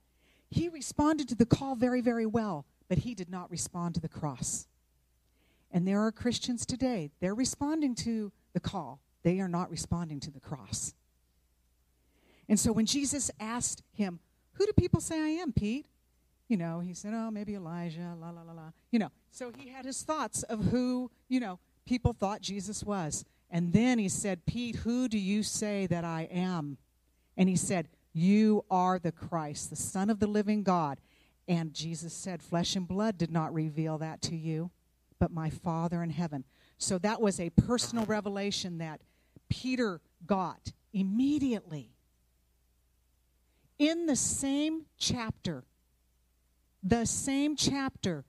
He 0.49 0.71
responded 0.71 1.29
to 1.29 1.35
the 1.35 1.45
call 1.45 1.75
very, 1.75 2.01
very 2.01 2.25
well, 2.25 2.65
but 2.89 2.99
he 2.99 3.15
did 3.15 3.29
not 3.29 3.51
respond 3.51 3.97
to 3.97 4.01
the 4.01 4.09
cross. 4.09 4.67
And 5.71 5.87
there 5.87 6.01
are 6.01 6.11
Christians 6.11 6.65
today, 6.65 7.11
they're 7.21 7.35
responding 7.35 7.95
to 7.97 8.33
the 8.55 8.61
call, 8.61 8.99
they 9.25 9.41
are 9.41 9.49
not 9.49 9.71
responding 9.71 10.21
to 10.21 10.31
the 10.31 10.41
cross. 10.41 10.95
And 12.49 12.59
so 12.59 12.73
when 12.73 12.87
Jesus 12.87 13.31
asked 13.39 13.83
him, 13.93 14.21
Who 14.55 14.65
do 14.65 14.73
people 14.73 15.03
say 15.03 15.21
I 15.21 15.29
am, 15.43 15.53
Pete? 15.53 15.85
You 16.49 16.57
know, 16.57 16.81
he 16.81 16.95
said, 16.95 17.13
Oh, 17.15 17.31
maybe 17.31 17.55
Elijah, 17.55 18.15
la, 18.19 18.31
la, 18.31 18.43
la, 18.43 18.53
la. 18.53 18.71
You 18.91 18.99
know, 18.99 19.11
so 19.31 19.53
he 19.57 19.69
had 19.69 19.85
his 19.85 20.03
thoughts 20.03 20.43
of 20.45 20.65
who, 20.67 21.11
you 21.29 21.41
know, 21.41 21.59
people 21.87 22.13
thought 22.13 22.41
Jesus 22.41 22.83
was. 22.83 23.25
And 23.51 23.73
then 23.73 23.99
he 23.99 24.09
said, 24.09 24.45
Pete, 24.47 24.77
who 24.77 25.09
do 25.09 25.19
you 25.19 25.43
say 25.43 25.87
that 25.87 26.05
I 26.05 26.29
am? 26.31 26.79
And 27.37 27.49
he 27.49 27.57
said, 27.57 27.89
You 28.13 28.65
are 28.71 28.99
the 28.99 29.13
Christ, 29.13 29.71
the 29.71 29.77
Son 29.77 30.11
of 30.11 30.21
the 30.21 30.27
living 30.27 30.63
God. 30.63 31.01
And 31.47 31.73
Jesus 31.73 32.13
said, 32.13 32.43
Flesh 32.43 32.77
and 32.77 32.87
blood 32.87 33.17
did 33.17 33.31
not 33.31 33.55
reveal 33.55 33.99
that 33.99 34.21
to 34.23 34.37
you, 34.37 34.71
but 35.19 35.31
my 35.31 35.51
Father 35.51 36.03
in 36.03 36.11
heaven. 36.11 36.45
So 36.77 36.99
that 36.99 37.21
was 37.21 37.41
a 37.41 37.51
personal 37.51 38.05
revelation 38.07 38.79
that 38.79 39.01
Peter 39.49 40.01
got 40.27 40.73
immediately 40.93 41.91
in 43.79 44.07
the 44.07 44.17
same 44.17 44.85
chapter, 44.99 45.65
the 46.89 47.07
same 47.07 47.57
chapter, 47.57 48.25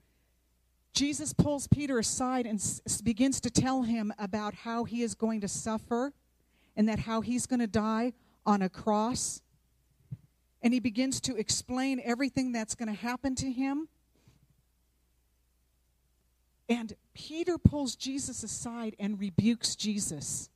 Jesus 0.94 1.34
pulls 1.34 1.68
Peter 1.68 2.00
aside 2.00 2.46
and 2.46 2.60
s- 2.60 3.02
begins 3.02 3.40
to 3.42 3.50
tell 3.50 3.84
him 3.84 4.14
about 4.20 4.54
how 4.54 4.84
he 4.84 5.02
is 5.02 5.16
going 5.16 5.42
to 5.42 5.48
suffer 5.48 6.14
and 6.76 6.88
that 6.90 7.00
how 7.00 7.22
he's 7.22 7.46
going 7.46 7.60
to 7.60 7.68
die 7.68 8.14
on 8.46 8.62
a 8.62 8.70
cross. 8.70 9.42
And 10.62 10.74
he 10.74 10.80
begins 10.80 11.22
to 11.22 11.36
explain 11.38 12.02
everything 12.04 12.52
that's 12.52 12.76
going 12.76 12.90
to 12.90 13.00
happen 13.00 13.36
to 13.36 13.52
him. 13.52 13.88
And 16.68 16.94
Peter 17.14 17.58
pulls 17.58 17.96
Jesus 17.96 18.44
aside 18.44 18.96
and 19.00 19.20
rebukes 19.20 19.76
Jesus. 19.76 20.50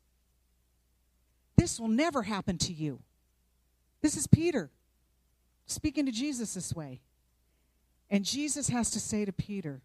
This 1.58 1.80
will 1.80 1.88
never 1.88 2.24
happen 2.24 2.58
to 2.60 2.74
you. 2.74 3.00
This 4.02 4.18
is 4.18 4.28
Peter 4.28 4.70
speaking 5.66 6.06
to 6.06 6.12
Jesus 6.12 6.54
this 6.54 6.74
way. 6.74 7.00
And 8.14 8.24
Jesus 8.24 8.70
has 8.70 8.92
to 8.92 9.00
say 9.00 9.26
to 9.26 9.34
Peter, 9.34 9.82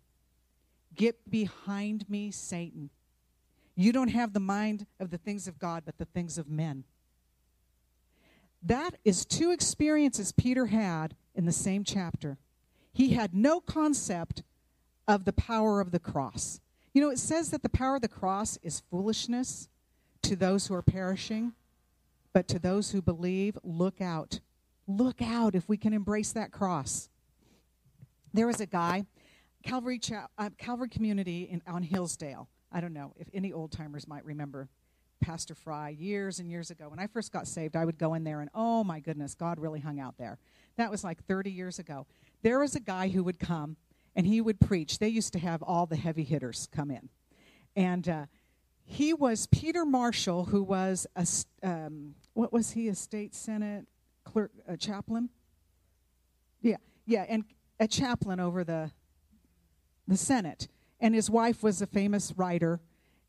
Get 0.94 1.30
behind 1.30 2.08
me, 2.10 2.30
Satan. 2.30 2.90
You 3.74 3.90
don't 3.90 4.08
have 4.08 4.34
the 4.34 4.40
mind 4.40 4.86
of 5.00 5.10
the 5.10 5.16
things 5.16 5.48
of 5.48 5.58
God, 5.58 5.84
but 5.86 5.96
the 5.96 6.04
things 6.04 6.36
of 6.36 6.46
men. 6.46 6.84
That 8.62 8.96
is 9.02 9.24
two 9.24 9.50
experiences 9.50 10.32
Peter 10.32 10.66
had 10.66 11.16
in 11.34 11.46
the 11.46 11.52
same 11.52 11.84
chapter. 11.84 12.36
He 12.92 13.14
had 13.14 13.34
no 13.34 13.60
concept 13.60 14.42
of 15.06 15.24
the 15.24 15.32
power 15.32 15.80
of 15.80 15.90
the 15.90 16.00
cross. 16.00 16.60
You 16.92 17.00
know, 17.00 17.10
it 17.10 17.18
says 17.18 17.50
that 17.50 17.62
the 17.62 17.68
power 17.70 17.96
of 17.96 18.02
the 18.02 18.08
cross 18.08 18.58
is 18.62 18.82
foolishness 18.90 19.68
to 20.22 20.36
those 20.36 20.66
who 20.66 20.74
are 20.74 20.82
perishing, 20.82 21.52
but 22.34 22.46
to 22.48 22.58
those 22.58 22.90
who 22.90 23.00
believe, 23.00 23.56
look 23.62 24.00
out 24.02 24.40
look 24.88 25.20
out 25.20 25.54
if 25.54 25.68
we 25.68 25.76
can 25.76 25.92
embrace 25.92 26.32
that 26.32 26.50
cross. 26.50 27.08
There 28.32 28.46
was 28.46 28.60
a 28.60 28.66
guy, 28.66 29.04
Calvary, 29.62 29.98
Cha- 29.98 30.28
uh, 30.36 30.50
Calvary 30.58 30.88
Community 30.88 31.48
in, 31.50 31.62
on 31.66 31.82
Hillsdale. 31.82 32.48
I 32.70 32.80
don't 32.80 32.92
know 32.92 33.14
if 33.18 33.28
any 33.32 33.52
old 33.52 33.72
timers 33.72 34.06
might 34.06 34.24
remember 34.24 34.68
Pastor 35.20 35.54
Fry 35.54 35.90
years 35.90 36.38
and 36.38 36.50
years 36.50 36.70
ago. 36.70 36.88
When 36.88 36.98
I 36.98 37.06
first 37.06 37.32
got 37.32 37.46
saved, 37.46 37.76
I 37.76 37.84
would 37.84 37.98
go 37.98 38.14
in 38.14 38.24
there 38.24 38.40
and, 38.40 38.50
oh 38.54 38.84
my 38.84 39.00
goodness, 39.00 39.34
God 39.34 39.58
really 39.58 39.80
hung 39.80 39.98
out 39.98 40.16
there. 40.18 40.38
That 40.76 40.90
was 40.90 41.02
like 41.02 41.24
30 41.24 41.50
years 41.50 41.78
ago. 41.78 42.06
There 42.42 42.60
was 42.60 42.76
a 42.76 42.80
guy 42.80 43.08
who 43.08 43.24
would 43.24 43.38
come 43.38 43.76
and 44.14 44.26
he 44.26 44.40
would 44.40 44.60
preach. 44.60 44.98
They 44.98 45.08
used 45.08 45.32
to 45.32 45.38
have 45.38 45.62
all 45.62 45.86
the 45.86 45.96
heavy 45.96 46.24
hitters 46.24 46.68
come 46.70 46.90
in. 46.90 47.08
And 47.74 48.08
uh, 48.08 48.26
he 48.84 49.12
was 49.12 49.46
Peter 49.46 49.84
Marshall, 49.84 50.46
who 50.46 50.62
was 50.62 51.06
a, 51.16 51.26
um, 51.62 52.14
what 52.34 52.52
was 52.52 52.72
he, 52.72 52.88
a 52.88 52.94
state 52.94 53.34
senate 53.34 53.86
clerk, 54.24 54.52
a 54.66 54.76
chaplain. 54.76 55.30
Yeah, 56.60 56.76
yeah, 57.06 57.24
and 57.28 57.44
a 57.80 57.88
chaplain 57.88 58.40
over 58.40 58.64
the 58.64 58.90
the 60.08 60.16
Senate. 60.16 60.68
And 61.00 61.14
his 61.14 61.30
wife 61.30 61.62
was 61.62 61.80
a 61.80 61.86
famous 61.86 62.32
writer, 62.36 62.80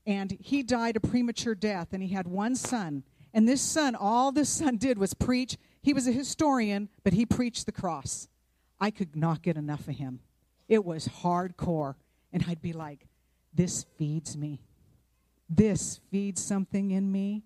and 0.07 0.31
he 0.41 0.63
died 0.63 0.95
a 0.95 0.99
premature 0.99 1.53
death, 1.53 1.89
and 1.91 2.01
he 2.01 2.09
had 2.09 2.25
one 2.25 2.55
son. 2.55 3.03
And 3.31 3.47
this 3.47 3.62
son, 3.62 3.95
all 3.95 4.31
this 4.31 4.49
son 4.49 4.77
did 4.77 4.97
was 4.97 5.13
preach. 5.13 5.57
He 5.83 5.93
was 5.93 6.07
a 6.07 6.12
historian, 6.12 6.89
but 7.03 7.13
he 7.13 7.27
preached 7.27 7.67
the 7.67 7.71
cross. 7.71 8.27
I 8.79 8.89
could 8.89 9.15
not 9.15 9.43
get 9.43 9.55
enough 9.55 9.88
of 9.88 9.97
him. 9.97 10.21
It 10.67 10.83
was 10.83 11.07
hardcore. 11.07 11.95
And 12.33 12.45
I'd 12.47 12.62
be 12.62 12.73
like, 12.73 13.07
this 13.53 13.85
feeds 13.97 14.35
me. 14.35 14.62
This 15.47 15.99
feeds 16.09 16.43
something 16.43 16.89
in 16.89 17.12
me. 17.12 17.43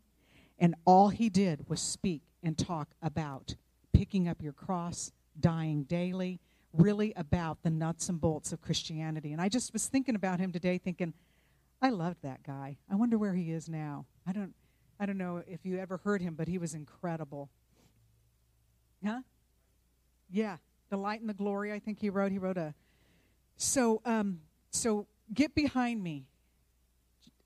And 0.57 0.75
all 0.85 1.09
he 1.09 1.29
did 1.29 1.67
was 1.67 1.81
speak 1.81 2.21
and 2.41 2.57
talk 2.57 2.89
about 3.01 3.55
picking 3.91 4.27
up 4.27 4.41
your 4.41 4.53
cross, 4.53 5.11
dying 5.39 5.83
daily, 5.83 6.39
really 6.73 7.13
about 7.15 7.61
the 7.63 7.69
nuts 7.69 8.09
and 8.09 8.19
bolts 8.19 8.51
of 8.51 8.61
Christianity. 8.61 9.31
And 9.31 9.41
I 9.41 9.49
just 9.49 9.71
was 9.73 9.87
thinking 9.87 10.15
about 10.15 10.39
him 10.39 10.51
today, 10.51 10.77
thinking, 10.77 11.13
I 11.81 11.89
loved 11.89 12.23
that 12.23 12.43
guy. 12.43 12.77
I 12.89 12.95
wonder 12.95 13.17
where 13.17 13.33
he 13.33 13.51
is 13.51 13.69
now. 13.69 14.05
I 14.25 14.31
don't, 14.31 14.53
I 14.99 15.05
don't 15.05 15.17
know 15.17 15.43
if 15.47 15.65
you 15.65 15.77
ever 15.77 15.97
heard 15.97 16.21
him, 16.21 16.35
but 16.35 16.47
he 16.47 16.57
was 16.57 16.73
incredible. 16.73 17.49
Huh? 19.05 19.21
Yeah, 20.31 20.57
the 20.89 20.97
light 20.97 21.19
and 21.19 21.29
the 21.29 21.33
glory. 21.33 21.73
I 21.73 21.79
think 21.79 21.99
he 21.99 22.09
wrote. 22.09 22.31
He 22.31 22.37
wrote 22.37 22.57
a. 22.57 22.73
So, 23.57 24.01
um, 24.05 24.39
so 24.71 25.07
get 25.33 25.53
behind 25.53 26.01
me. 26.01 26.25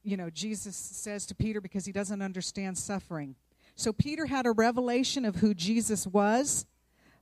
You 0.04 0.16
know, 0.16 0.30
Jesus 0.30 0.76
says 0.76 1.26
to 1.26 1.36
Peter 1.36 1.60
because 1.60 1.86
he 1.86 1.92
doesn't 1.92 2.22
understand 2.22 2.78
suffering. 2.78 3.36
So 3.76 3.92
Peter 3.92 4.26
had 4.26 4.46
a 4.46 4.52
revelation 4.52 5.26
of 5.26 5.38
who 5.38 5.54
Jesus 5.54 6.08
was, 6.08 6.66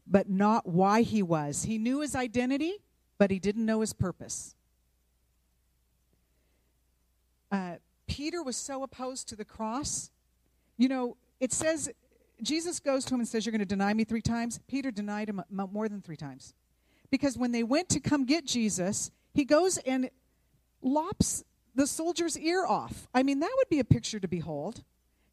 but 0.07 0.29
not 0.29 0.67
why 0.67 1.01
he 1.01 1.23
was. 1.23 1.63
He 1.63 1.77
knew 1.77 2.01
his 2.01 2.15
identity, 2.15 2.75
but 3.17 3.31
he 3.31 3.39
didn't 3.39 3.65
know 3.65 3.81
his 3.81 3.93
purpose. 3.93 4.55
Uh, 7.51 7.75
Peter 8.07 8.43
was 8.43 8.57
so 8.57 8.83
opposed 8.83 9.29
to 9.29 9.35
the 9.35 9.45
cross. 9.45 10.11
You 10.77 10.89
know, 10.89 11.17
it 11.39 11.53
says, 11.53 11.89
Jesus 12.41 12.79
goes 12.79 13.05
to 13.05 13.13
him 13.13 13.21
and 13.21 13.27
says, 13.27 13.45
You're 13.45 13.51
going 13.51 13.59
to 13.59 13.65
deny 13.65 13.93
me 13.93 14.03
three 14.03 14.21
times. 14.21 14.59
Peter 14.67 14.91
denied 14.91 15.29
him 15.29 15.41
more 15.49 15.87
than 15.87 16.01
three 16.01 16.17
times. 16.17 16.53
Because 17.09 17.37
when 17.37 17.51
they 17.51 17.63
went 17.63 17.89
to 17.89 17.99
come 17.99 18.25
get 18.25 18.45
Jesus, 18.45 19.11
he 19.33 19.45
goes 19.45 19.77
and 19.79 20.09
lops 20.81 21.43
the 21.73 21.87
soldier's 21.87 22.37
ear 22.37 22.65
off. 22.65 23.07
I 23.13 23.23
mean, 23.23 23.39
that 23.39 23.51
would 23.55 23.69
be 23.69 23.79
a 23.79 23.85
picture 23.85 24.19
to 24.19 24.27
behold. 24.27 24.83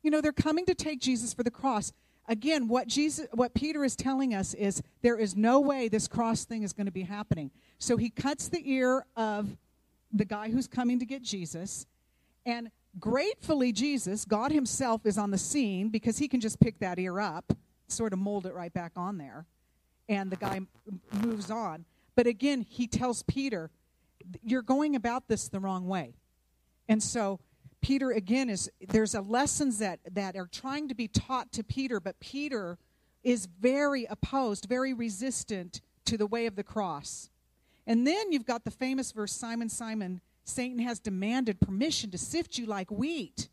You 0.02 0.10
know, 0.10 0.20
they're 0.20 0.32
coming 0.32 0.66
to 0.66 0.74
take 0.74 1.00
Jesus 1.00 1.32
for 1.32 1.42
the 1.42 1.50
cross. 1.50 1.92
Again, 2.28 2.68
what 2.68 2.86
Jesus 2.86 3.26
what 3.32 3.52
Peter 3.54 3.84
is 3.84 3.96
telling 3.96 4.32
us 4.34 4.54
is 4.54 4.82
there 5.02 5.18
is 5.18 5.36
no 5.36 5.60
way 5.60 5.88
this 5.88 6.06
cross 6.06 6.44
thing 6.44 6.62
is 6.62 6.72
going 6.72 6.86
to 6.86 6.92
be 6.92 7.02
happening. 7.02 7.50
So 7.78 7.96
he 7.96 8.10
cuts 8.10 8.48
the 8.48 8.62
ear 8.64 9.04
of 9.16 9.56
the 10.12 10.24
guy 10.24 10.50
who's 10.50 10.68
coming 10.68 10.98
to 11.00 11.06
get 11.06 11.22
Jesus 11.22 11.86
and 12.44 12.70
gratefully 12.98 13.72
Jesus, 13.72 14.24
God 14.24 14.52
himself 14.52 15.06
is 15.06 15.18
on 15.18 15.30
the 15.30 15.38
scene 15.38 15.88
because 15.88 16.18
he 16.18 16.28
can 16.28 16.40
just 16.40 16.60
pick 16.60 16.78
that 16.80 16.98
ear 16.98 17.20
up, 17.20 17.52
sort 17.88 18.12
of 18.12 18.18
mold 18.18 18.46
it 18.46 18.54
right 18.54 18.72
back 18.72 18.92
on 18.96 19.18
there, 19.18 19.46
and 20.08 20.30
the 20.30 20.36
guy 20.36 20.60
moves 21.22 21.50
on. 21.50 21.84
But 22.14 22.26
again, 22.26 22.66
he 22.68 22.86
tells 22.86 23.22
Peter, 23.22 23.70
you're 24.42 24.62
going 24.62 24.94
about 24.94 25.28
this 25.28 25.48
the 25.48 25.60
wrong 25.60 25.88
way. 25.88 26.14
And 26.88 27.02
so 27.02 27.40
Peter 27.82 28.12
again 28.12 28.48
is 28.48 28.70
there's 28.80 29.14
a 29.14 29.20
lessons 29.20 29.78
that 29.78 30.00
that 30.12 30.36
are 30.36 30.46
trying 30.46 30.88
to 30.88 30.94
be 30.94 31.08
taught 31.08 31.52
to 31.52 31.64
Peter, 31.64 32.00
but 32.00 32.18
Peter 32.20 32.78
is 33.22 33.46
very 33.46 34.06
opposed, 34.06 34.66
very 34.66 34.92
resistant 34.94 35.80
to 36.04 36.16
the 36.16 36.26
way 36.26 36.46
of 36.46 36.56
the 36.56 36.62
cross. 36.62 37.28
And 37.86 38.06
then 38.06 38.32
you've 38.32 38.46
got 38.46 38.64
the 38.64 38.70
famous 38.70 39.12
verse 39.12 39.32
Simon, 39.32 39.68
Simon, 39.68 40.20
Satan 40.44 40.78
has 40.78 41.00
demanded 41.00 41.60
permission 41.60 42.10
to 42.12 42.18
sift 42.18 42.56
you 42.56 42.66
like 42.66 42.90
wheat. 42.90 43.48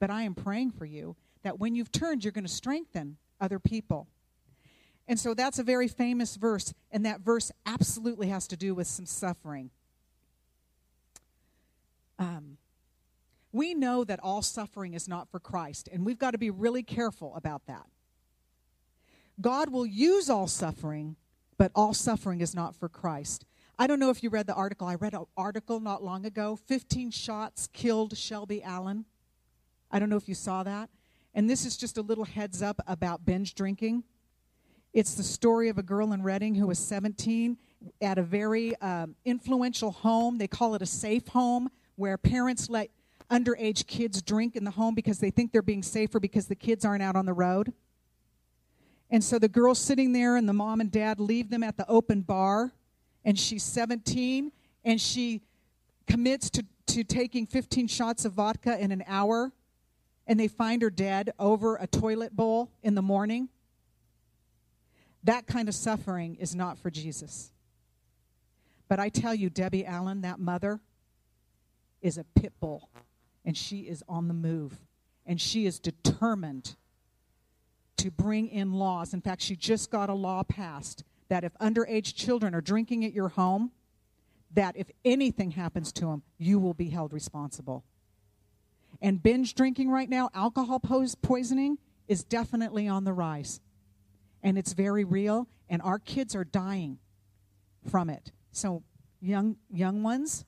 But 0.00 0.10
I 0.10 0.22
am 0.22 0.34
praying 0.34 0.72
for 0.72 0.84
you 0.84 1.16
that 1.42 1.58
when 1.58 1.74
you've 1.74 1.92
turned, 1.92 2.24
you're 2.24 2.32
going 2.32 2.46
to 2.46 2.50
strengthen 2.50 3.18
other 3.40 3.58
people. 3.58 4.08
And 5.06 5.18
so 5.18 5.34
that's 5.34 5.58
a 5.58 5.62
very 5.62 5.88
famous 5.88 6.36
verse, 6.36 6.74
and 6.90 7.04
that 7.06 7.20
verse 7.20 7.50
absolutely 7.64 8.28
has 8.28 8.46
to 8.48 8.56
do 8.56 8.74
with 8.74 8.86
some 8.86 9.06
suffering. 9.06 9.70
Um, 12.18 12.47
we 13.52 13.74
know 13.74 14.04
that 14.04 14.20
all 14.22 14.42
suffering 14.42 14.94
is 14.94 15.08
not 15.08 15.28
for 15.30 15.40
Christ, 15.40 15.88
and 15.92 16.04
we've 16.04 16.18
got 16.18 16.32
to 16.32 16.38
be 16.38 16.50
really 16.50 16.82
careful 16.82 17.34
about 17.36 17.66
that. 17.66 17.86
God 19.40 19.70
will 19.70 19.86
use 19.86 20.28
all 20.28 20.48
suffering, 20.48 21.16
but 21.56 21.70
all 21.74 21.94
suffering 21.94 22.40
is 22.40 22.54
not 22.54 22.74
for 22.74 22.88
Christ. 22.88 23.44
I 23.78 23.86
don't 23.86 24.00
know 24.00 24.10
if 24.10 24.22
you 24.22 24.30
read 24.30 24.48
the 24.48 24.54
article. 24.54 24.88
I 24.88 24.96
read 24.96 25.14
an 25.14 25.24
article 25.36 25.78
not 25.78 26.02
long 26.02 26.26
ago 26.26 26.56
15 26.56 27.12
shots 27.12 27.68
killed 27.72 28.16
Shelby 28.18 28.62
Allen. 28.62 29.04
I 29.90 29.98
don't 30.00 30.10
know 30.10 30.16
if 30.16 30.28
you 30.28 30.34
saw 30.34 30.64
that. 30.64 30.90
And 31.32 31.48
this 31.48 31.64
is 31.64 31.76
just 31.76 31.96
a 31.96 32.02
little 32.02 32.24
heads 32.24 32.62
up 32.62 32.80
about 32.88 33.24
binge 33.24 33.54
drinking. 33.54 34.02
It's 34.92 35.14
the 35.14 35.22
story 35.22 35.68
of 35.68 35.78
a 35.78 35.82
girl 35.82 36.12
in 36.12 36.22
Redding 36.22 36.56
who 36.56 36.66
was 36.66 36.78
17 36.80 37.56
at 38.00 38.18
a 38.18 38.22
very 38.22 38.74
um, 38.80 39.14
influential 39.24 39.92
home. 39.92 40.38
They 40.38 40.48
call 40.48 40.74
it 40.74 40.82
a 40.82 40.86
safe 40.86 41.28
home 41.28 41.68
where 41.94 42.18
parents 42.18 42.68
let 42.68 42.90
underage 43.30 43.86
kids 43.86 44.22
drink 44.22 44.56
in 44.56 44.64
the 44.64 44.70
home 44.70 44.94
because 44.94 45.18
they 45.18 45.30
think 45.30 45.52
they're 45.52 45.62
being 45.62 45.82
safer 45.82 46.18
because 46.18 46.46
the 46.46 46.54
kids 46.54 46.84
aren't 46.84 47.02
out 47.02 47.16
on 47.16 47.26
the 47.26 47.32
road. 47.32 47.72
And 49.10 49.24
so 49.24 49.38
the 49.38 49.48
girl's 49.48 49.78
sitting 49.78 50.12
there, 50.12 50.36
and 50.36 50.48
the 50.48 50.52
mom 50.52 50.80
and 50.80 50.90
dad 50.90 51.18
leave 51.18 51.50
them 51.50 51.62
at 51.62 51.76
the 51.76 51.88
open 51.88 52.20
bar, 52.20 52.72
and 53.24 53.38
she's 53.38 53.62
17, 53.62 54.52
and 54.84 55.00
she 55.00 55.42
commits 56.06 56.50
to, 56.50 56.64
to 56.86 57.04
taking 57.04 57.46
15 57.46 57.88
shots 57.88 58.24
of 58.24 58.34
vodka 58.34 58.78
in 58.78 58.92
an 58.92 59.02
hour, 59.06 59.52
and 60.26 60.38
they 60.38 60.48
find 60.48 60.82
her 60.82 60.90
dead 60.90 61.32
over 61.38 61.76
a 61.76 61.86
toilet 61.86 62.36
bowl 62.36 62.70
in 62.82 62.94
the 62.94 63.02
morning. 63.02 63.48
That 65.24 65.46
kind 65.46 65.68
of 65.68 65.74
suffering 65.74 66.36
is 66.36 66.54
not 66.54 66.78
for 66.78 66.90
Jesus. 66.90 67.50
But 68.88 69.00
I 69.00 69.08
tell 69.08 69.34
you, 69.34 69.50
Debbie 69.50 69.86
Allen, 69.86 70.20
that 70.22 70.38
mother, 70.38 70.80
is 72.00 72.18
a 72.18 72.24
pit 72.24 72.52
bull, 72.60 72.88
and 73.48 73.56
she 73.56 73.78
is 73.78 74.04
on 74.06 74.28
the 74.28 74.34
move, 74.34 74.76
and 75.24 75.40
she 75.40 75.64
is 75.64 75.78
determined 75.78 76.76
to 77.96 78.10
bring 78.10 78.46
in 78.46 78.74
laws. 78.74 79.14
In 79.14 79.22
fact, 79.22 79.40
she 79.40 79.56
just 79.56 79.90
got 79.90 80.10
a 80.10 80.14
law 80.14 80.42
passed 80.42 81.02
that 81.30 81.44
if 81.44 81.54
underage 81.54 82.14
children 82.14 82.54
are 82.54 82.60
drinking 82.60 83.06
at 83.06 83.14
your 83.14 83.30
home, 83.30 83.70
that 84.52 84.76
if 84.76 84.90
anything 85.02 85.52
happens 85.52 85.92
to 85.92 86.04
them, 86.04 86.22
you 86.36 86.58
will 86.58 86.74
be 86.74 86.90
held 86.90 87.14
responsible. 87.14 87.84
And 89.00 89.22
binge 89.22 89.54
drinking 89.54 89.88
right 89.88 90.10
now, 90.10 90.28
alcohol 90.34 90.78
poisoning, 90.78 91.78
is 92.06 92.24
definitely 92.24 92.86
on 92.86 93.04
the 93.04 93.14
rise. 93.14 93.62
And 94.42 94.58
it's 94.58 94.74
very 94.74 95.04
real, 95.04 95.48
and 95.70 95.80
our 95.80 95.98
kids 95.98 96.36
are 96.36 96.44
dying 96.44 96.98
from 97.90 98.10
it. 98.10 98.30
So, 98.52 98.82
young, 99.22 99.56
young 99.70 100.02
ones, 100.02 100.44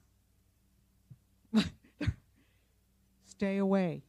stay 3.40 3.56
away 3.56 4.02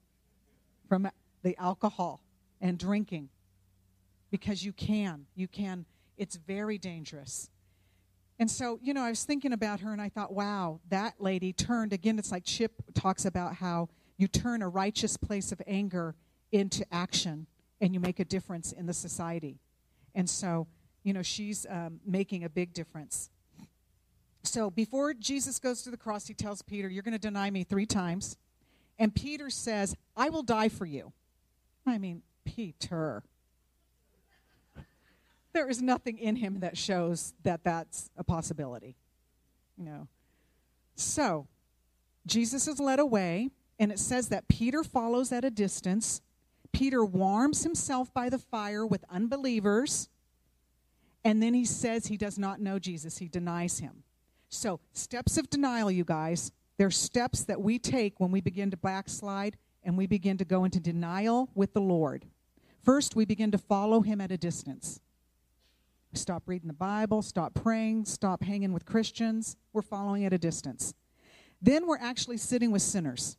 from 0.89 1.10
the 1.41 1.58
alcohol 1.58 2.22
and 2.60 2.78
drinking 2.78 3.30
because 4.30 4.65
you 4.65 4.74
can. 4.74 5.26
You 5.36 5.48
can. 5.48 5.86
It's 6.17 6.36
very 6.36 6.78
dangerous. 6.78 7.50
And 8.39 8.52
so, 8.52 8.78
you 8.84 8.94
know, 8.94 9.02
I 9.02 9.10
was 9.10 9.24
thinking 9.24 9.54
about 9.54 9.80
her 9.80 9.94
and 9.94 10.02
I 10.02 10.10
thought, 10.10 10.34
wow, 10.34 10.82
that 10.89 11.13
lady 11.20 11.54
turned, 11.54 11.94
again, 11.94 12.20
it's 12.20 12.30
like 12.30 12.44
Chip 12.44 12.74
talks 12.94 13.24
about 13.24 13.56
how 13.56 13.88
you 14.17 14.28
turn 14.28 14.62
a 14.62 14.67
righteous 14.67 15.15
place 15.15 15.54
of 15.54 15.62
anger 15.65 16.13
into 16.52 16.86
action 16.91 17.48
and 17.80 17.94
you 17.94 18.02
make 18.02 18.20
a 18.20 18.26
difference 18.26 18.74
in 18.74 18.86
the 18.86 18.94
society. 18.94 19.62
And 20.13 20.30
so, 20.30 20.67
you 21.04 21.13
know, 21.13 21.22
she's 21.22 21.65
um, 21.70 22.02
making 22.06 22.44
a 22.44 22.50
big 22.50 22.74
difference. 22.74 23.30
So 24.44 24.70
before 24.70 25.13
Jesus 25.13 25.58
goes 25.58 25.84
to 25.84 25.89
the 25.89 25.96
cross, 25.96 26.28
he 26.28 26.34
tells 26.34 26.62
Peter, 26.62 26.89
You're 26.89 27.04
going 27.04 27.13
to 27.13 27.17
deny 27.17 27.50
me 27.50 27.63
three 27.63 27.86
times. 27.86 28.36
And 29.02 29.16
Peter 29.16 29.50
says, 29.50 29.96
I 30.16 30.30
will 30.30 30.44
die 30.44 30.70
for 30.70 30.86
you. 30.86 31.12
I 31.88 31.98
mean, 31.98 32.22
Peter. 32.46 33.24
There 35.54 35.68
is 35.68 35.82
nothing 35.82 36.20
in 36.20 36.36
him 36.36 36.60
that 36.60 36.78
shows 36.78 37.34
that 37.42 37.64
that's 37.64 38.12
a 38.16 38.24
possibility. 38.24 38.96
You 39.76 39.86
know. 39.86 40.08
So, 40.96 41.48
Jesus 42.28 42.68
is 42.68 42.80
led 42.80 43.00
away, 43.00 43.50
and 43.80 43.92
it 43.92 43.98
says 43.98 44.30
that 44.30 44.48
Peter 44.48 44.84
follows 44.84 45.32
at 45.32 45.44
a 45.44 45.50
distance. 45.50 46.22
Peter 46.72 47.04
warms 47.04 47.64
himself 47.64 48.14
by 48.14 48.30
the 48.30 48.38
fire 48.38 48.86
with 48.86 49.04
unbelievers, 49.10 50.10
and 51.26 51.42
then 51.42 51.56
he 51.56 51.66
says 51.66 52.06
he 52.06 52.18
does 52.18 52.38
not 52.38 52.62
know 52.62 52.78
Jesus. 52.78 53.18
He 53.18 53.28
denies 53.28 53.80
him. 53.80 54.04
So, 54.48 54.80
steps 54.94 55.40
of 55.40 55.50
denial, 55.50 55.90
you 55.90 56.04
guys. 56.04 56.52
They're 56.82 56.89
steps 56.89 57.44
that 57.44 57.62
we 57.62 57.78
take 57.78 58.20
when 58.20 58.32
we 58.32 58.41
begin 58.41 58.72
to 58.72 58.78
backslide 58.78 59.56
and 59.84 59.96
we 59.96 60.08
begin 60.08 60.39
to 60.39 60.46
go 60.46 60.63
into 60.63 60.80
denial 60.80 61.52
with 61.54 61.76
the 61.76 61.80
Lord. 61.80 62.26
First, 62.84 63.15
we 63.15 63.24
begin 63.24 63.52
to 63.52 63.60
follow 63.60 64.02
him 64.02 64.20
at 64.20 64.32
a 64.32 64.38
distance. 64.38 65.00
Stop 66.13 66.41
reading 66.48 66.65
the 66.65 66.74
Bible, 66.74 67.22
stop 67.22 67.54
praying, 67.54 68.06
stop 68.06 68.41
hanging 68.41 68.74
with 68.74 68.88
Christians. 68.88 69.58
We're 69.74 69.84
following 69.84 70.26
at 70.26 70.34
a 70.34 70.39
distance. 70.39 70.96
Then 71.62 71.86
we're 71.86 72.00
actually 72.00 72.38
sitting 72.38 72.72
with 72.72 72.82
sinners. 72.82 73.38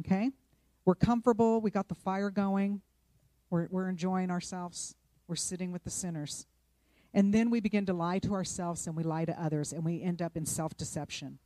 Okay? 0.00 0.30
We're 0.86 0.94
comfortable, 0.94 1.60
we 1.60 1.70
got 1.70 1.88
the 1.88 1.94
fire 1.94 2.30
going, 2.30 2.80
we're, 3.50 3.68
we're 3.70 3.90
enjoying 3.90 4.30
ourselves, 4.30 4.94
we're 5.28 5.36
sitting 5.36 5.72
with 5.72 5.84
the 5.84 5.90
sinners. 5.90 6.46
And 7.12 7.34
then 7.34 7.50
we 7.50 7.60
begin 7.60 7.84
to 7.84 7.92
lie 7.92 8.18
to 8.20 8.32
ourselves 8.32 8.86
and 8.86 8.96
we 8.96 9.02
lie 9.02 9.26
to 9.26 9.38
others 9.38 9.74
and 9.74 9.84
we 9.84 10.00
end 10.00 10.22
up 10.22 10.38
in 10.38 10.46
self 10.46 10.74
deception. 10.74 11.38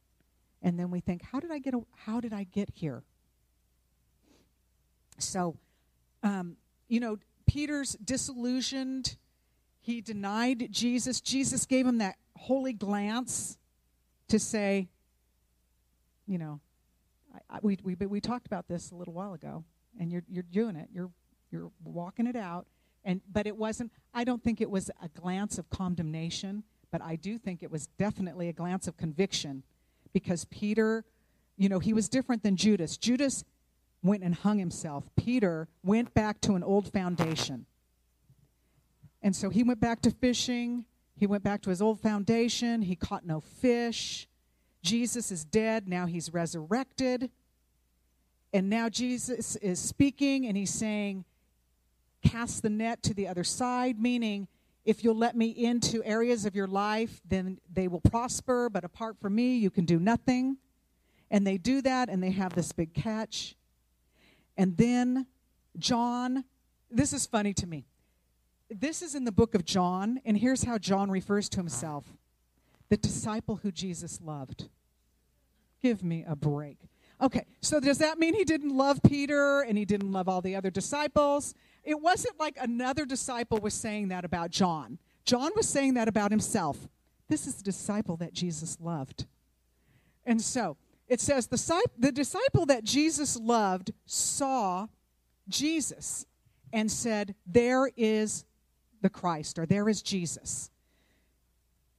And 0.64 0.79
then 0.79 0.90
we 0.90 1.00
think, 1.00 1.22
how 1.31 1.40
did 1.40 1.53
I 1.53 1.59
get, 1.59 1.74
a, 1.74 1.81
how 1.94 2.20
did 2.20 2.33
I 2.33 2.44
get 2.44 2.70
here? 2.72 3.03
So, 5.18 5.57
um, 6.22 6.57
you 6.88 7.00
know, 7.00 7.18
Peter's 7.46 7.92
disillusioned. 8.03 9.18
He 9.83 10.00
denied 10.00 10.68
Jesus. 10.72 11.20
Jesus 11.20 11.66
gave 11.66 11.87
him 11.87 11.98
that 11.98 12.16
holy 12.38 12.72
glance 12.72 13.59
to 14.29 14.38
say, 14.38 14.88
you 16.27 16.38
know, 16.38 16.61
I, 17.35 17.57
I, 17.57 17.59
we, 17.61 17.79
we, 17.85 17.94
we 17.94 18.20
talked 18.22 18.46
about 18.46 18.66
this 18.66 18.90
a 18.90 18.94
little 18.94 19.12
while 19.12 19.35
ago, 19.35 19.64
and 20.00 20.11
you're, 20.11 20.24
you're 20.31 20.44
doing 20.44 20.77
it. 20.77 20.88
You're, 20.94 21.11
you're 21.53 21.70
walking 21.85 22.27
it 22.27 22.37
out. 22.37 22.66
And, 23.05 23.20
but 23.31 23.46
it 23.46 23.55
wasn't, 23.55 23.92
I 24.14 24.24
don't 24.24 24.42
think 24.42 24.62
it 24.62 24.70
was 24.70 24.90
a 25.03 25.09
glance 25.09 25.59
of 25.59 25.68
condemnation, 25.68 26.64
but 26.90 27.03
I 27.03 27.16
do 27.16 27.37
think 27.37 27.62
it 27.62 27.70
was 27.70 27.88
definitely 27.98 28.48
a 28.48 28.55
glance 28.55 28.88
of 28.88 28.96
conviction 28.96 29.62
because 30.14 30.46
Peter, 30.46 31.05
you 31.59 31.68
know, 31.68 31.81
he 31.81 31.92
was 31.92 32.09
different 32.09 32.42
than 32.42 32.57
Judas. 32.57 32.96
Judas 32.96 33.44
went 34.03 34.22
and 34.22 34.35
hung 34.35 34.59
himself. 34.59 35.11
Peter 35.16 35.68
went 35.83 36.14
back 36.14 36.40
to 36.42 36.55
an 36.55 36.62
old 36.62 36.90
foundation. 36.90 37.66
And 39.20 39.37
so 39.37 39.50
he 39.50 39.62
went 39.62 39.81
back 39.81 40.00
to 40.03 40.11
fishing. 40.11 40.87
He 41.16 41.27
went 41.27 41.42
back 41.42 41.61
to 41.62 41.70
his 41.70 41.83
old 41.83 42.00
foundation. 42.00 42.83
He 42.83 42.96
caught 42.96 43.27
no 43.27 43.40
fish. 43.40 44.27
Jesus 44.83 45.33
is 45.33 45.44
dead. 45.44 45.88
Now 45.88 46.07
he's 46.07 46.33
resurrected. 46.33 47.31
And 48.53 48.70
now 48.70 48.88
Jesus 48.88 49.57
is 49.57 49.81
speaking 49.81 50.46
and 50.46 50.57
he's 50.57 50.72
saying, 50.72 51.24
Cast 52.22 52.62
the 52.62 52.70
net 52.70 53.03
to 53.03 53.12
the 53.12 53.29
other 53.29 53.44
side, 53.44 54.00
meaning, 54.00 54.48
if 54.85 55.03
you'll 55.03 55.16
let 55.16 55.37
me 55.37 55.49
into 55.49 56.03
areas 56.05 56.44
of 56.44 56.55
your 56.55 56.66
life, 56.66 57.20
then 57.27 57.59
they 57.73 57.88
will 57.88 58.01
prosper. 58.01 58.68
But 58.68 58.85
apart 58.85 59.18
from 59.20 59.35
me, 59.35 59.57
you 59.57 59.70
can 59.70 59.85
do 59.85 59.99
nothing. 59.99 60.59
And 61.31 61.47
they 61.47 61.57
do 61.57 61.81
that 61.83 62.09
and 62.09 62.23
they 62.23 62.31
have 62.33 62.55
this 62.55 62.73
big 62.73 62.94
catch. 62.94 63.57
And 64.57 64.77
then 64.77 65.27
John, 65.79 66.44
this 66.90 67.12
is 67.12 67.27
funny 67.27 67.55
to 67.55 67.66
me. 67.66 67.87
This 68.70 69.03
is 69.03 69.14
in 69.14 69.25
the 69.25 69.33
book 69.33 69.55
of 69.55 69.64
John, 69.64 70.20
and 70.25 70.37
here's 70.38 70.64
how 70.64 70.79
John 70.79 71.11
refers 71.11 71.49
to 71.51 71.59
himself 71.59 72.05
the 72.88 72.97
disciple 72.97 73.57
who 73.57 73.73
Jesus 73.73 74.20
loved. 74.23 74.68
Give 75.83 76.03
me 76.03 76.25
a 76.27 76.37
break. 76.37 76.79
Okay, 77.20 77.46
so 77.61 77.81
does 77.81 77.98
that 77.98 78.18
mean 78.18 78.35
he 78.35 78.44
didn't 78.44 78.77
love 78.77 79.00
Peter 79.03 79.62
and 79.62 79.79
he 79.79 79.85
didn't 79.85 80.12
love 80.12 80.29
all 80.29 80.40
the 80.40 80.57
other 80.57 80.70
disciples? 80.70 81.55
It 81.85 82.00
wasn't 82.00 82.38
like 82.40 82.57
another 82.61 83.05
disciple 83.05 83.59
was 83.59 83.74
saying 83.74 84.09
that 84.09 84.24
about 84.24 84.50
John. 84.50 84.98
John 85.24 85.53
was 85.55 85.68
saying 85.68 85.94
that 85.94 86.09
about 86.09 86.31
himself. 86.31 86.88
This 87.29 87.46
is 87.46 87.57
the 87.57 87.64
disciple 87.64 88.16
that 88.18 88.33
Jesus 88.33 88.79
loved. 88.81 89.27
And 90.27 90.40
so, 90.40 90.77
it 91.09 91.20
says 91.20 91.46
the, 91.46 92.12
disciple 92.12 92.66
that 92.66 92.85
Jesus 92.85 93.37
loved 93.37 93.92
saw 94.07 94.88
Jesus 95.48 96.27
and 96.72 96.90
said, 96.90 97.35
There 97.46 97.90
is 97.96 98.44
the 99.03 99.11
Christ, 99.11 99.59
or 99.59 99.66
there 99.66 99.88
is 99.88 100.03
Jesus. 100.03 100.70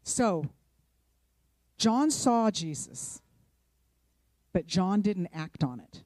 So, 0.04 0.46
John 1.78 2.10
saw 2.10 2.50
Jesus, 2.50 3.22
but 4.56 4.68
John 4.68 5.02
didn't 5.02 5.28
act 5.34 5.66
on 5.66 5.82
it. 5.82 6.06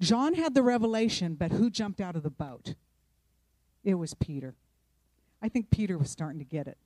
John 0.00 0.32
had 0.32 0.54
the 0.54 0.62
revelation, 0.62 1.34
but 1.34 1.52
who 1.52 1.68
jumped 1.68 2.00
out 2.00 2.16
of 2.16 2.22
the 2.22 2.30
boat? 2.30 2.74
It 3.84 3.96
was 3.96 4.14
Peter. 4.14 4.54
I 5.42 5.50
think 5.50 5.68
Peter 5.68 5.98
was 5.98 6.08
starting 6.08 6.38
to 6.38 6.44
get 6.46 6.66
it. 6.66 6.78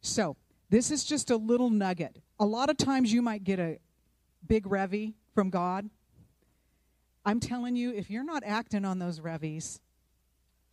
So, 0.00 0.36
this 0.68 0.90
is 0.90 1.04
just 1.04 1.30
a 1.30 1.36
little 1.36 1.70
nugget. 1.70 2.16
A 2.40 2.44
lot 2.44 2.70
of 2.70 2.76
times 2.76 3.12
you 3.12 3.22
might 3.22 3.44
get 3.44 3.60
a 3.60 3.78
big 4.44 4.64
revy 4.64 5.14
from 5.32 5.48
God. 5.48 5.88
I'm 7.24 7.38
telling 7.38 7.76
you, 7.76 7.92
if 7.94 8.10
you're 8.10 8.24
not 8.24 8.42
acting 8.44 8.84
on 8.84 8.98
those 8.98 9.20
revies, 9.20 9.78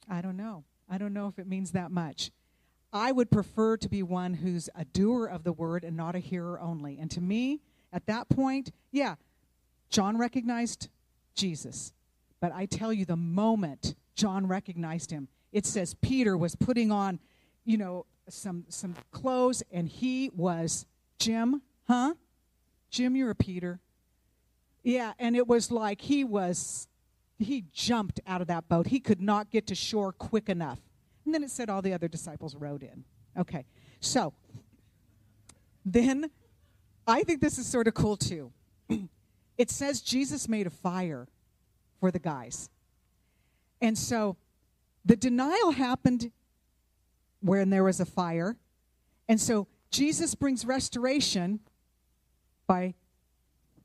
I 0.09 0.21
don't 0.21 0.35
know. 0.35 0.63
I 0.89 0.97
don't 0.97 1.13
know 1.13 1.27
if 1.27 1.37
it 1.37 1.45
means 1.45 1.73
that 1.73 1.91
much. 1.91 2.31
I 2.91 3.11
would 3.11 3.29
prefer 3.29 3.77
to 3.77 3.87
be 3.87 4.01
one 4.01 4.33
who's 4.33 4.67
a 4.73 4.83
doer 4.83 5.27
of 5.27 5.43
the 5.43 5.53
word 5.53 5.83
and 5.83 5.95
not 5.95 6.15
a 6.15 6.19
hearer 6.19 6.59
only. 6.59 6.97
And 6.97 7.11
to 7.11 7.21
me, 7.21 7.61
at 7.97 8.05
that 8.05 8.29
point, 8.29 8.71
yeah, 8.91 9.15
John 9.89 10.19
recognized 10.19 10.87
Jesus. 11.33 11.93
But 12.39 12.51
I 12.53 12.67
tell 12.67 12.93
you, 12.93 13.05
the 13.05 13.15
moment 13.15 13.95
John 14.13 14.45
recognized 14.45 15.09
him, 15.09 15.27
it 15.51 15.65
says 15.65 15.95
Peter 15.95 16.37
was 16.37 16.55
putting 16.55 16.91
on, 16.91 17.19
you 17.65 17.75
know, 17.75 18.05
some 18.29 18.65
some 18.69 18.93
clothes, 19.11 19.63
and 19.71 19.89
he 19.89 20.29
was 20.35 20.85
Jim, 21.17 21.63
huh? 21.87 22.13
Jim, 22.91 23.15
you're 23.15 23.31
a 23.31 23.35
Peter. 23.35 23.79
Yeah, 24.83 25.13
and 25.17 25.35
it 25.35 25.47
was 25.47 25.71
like 25.71 26.01
he 26.01 26.23
was 26.23 26.87
he 27.39 27.65
jumped 27.73 28.19
out 28.27 28.41
of 28.41 28.47
that 28.47 28.69
boat. 28.69 28.85
He 28.87 28.99
could 28.99 29.21
not 29.21 29.49
get 29.49 29.65
to 29.67 29.75
shore 29.75 30.11
quick 30.11 30.49
enough. 30.49 30.79
And 31.25 31.33
then 31.33 31.43
it 31.43 31.49
said 31.49 31.67
all 31.67 31.81
the 31.81 31.93
other 31.93 32.07
disciples 32.07 32.55
rowed 32.55 32.83
in. 32.83 33.05
Okay. 33.35 33.65
So 33.99 34.33
then 35.83 36.29
I 37.07 37.23
think 37.23 37.39
this 37.39 37.57
is 37.57 37.65
sort 37.65 37.87
of 37.87 37.93
cool 37.93 38.17
too. 38.17 38.51
it 39.57 39.71
says 39.71 40.01
Jesus 40.01 40.49
made 40.49 40.67
a 40.67 40.71
fire 40.71 41.27
for 41.99 42.11
the 42.11 42.19
guys. 42.19 42.69
And 43.81 43.97
so 43.97 44.35
the 45.05 45.15
denial 45.15 45.71
happened 45.71 46.31
when 47.41 47.69
there 47.69 47.83
was 47.83 48.01
a 48.01 48.05
fire. 48.05 48.57
And 49.29 49.39
so 49.39 49.67
Jesus 49.89 50.35
brings 50.35 50.65
restoration 50.65 51.61
by 52.67 52.93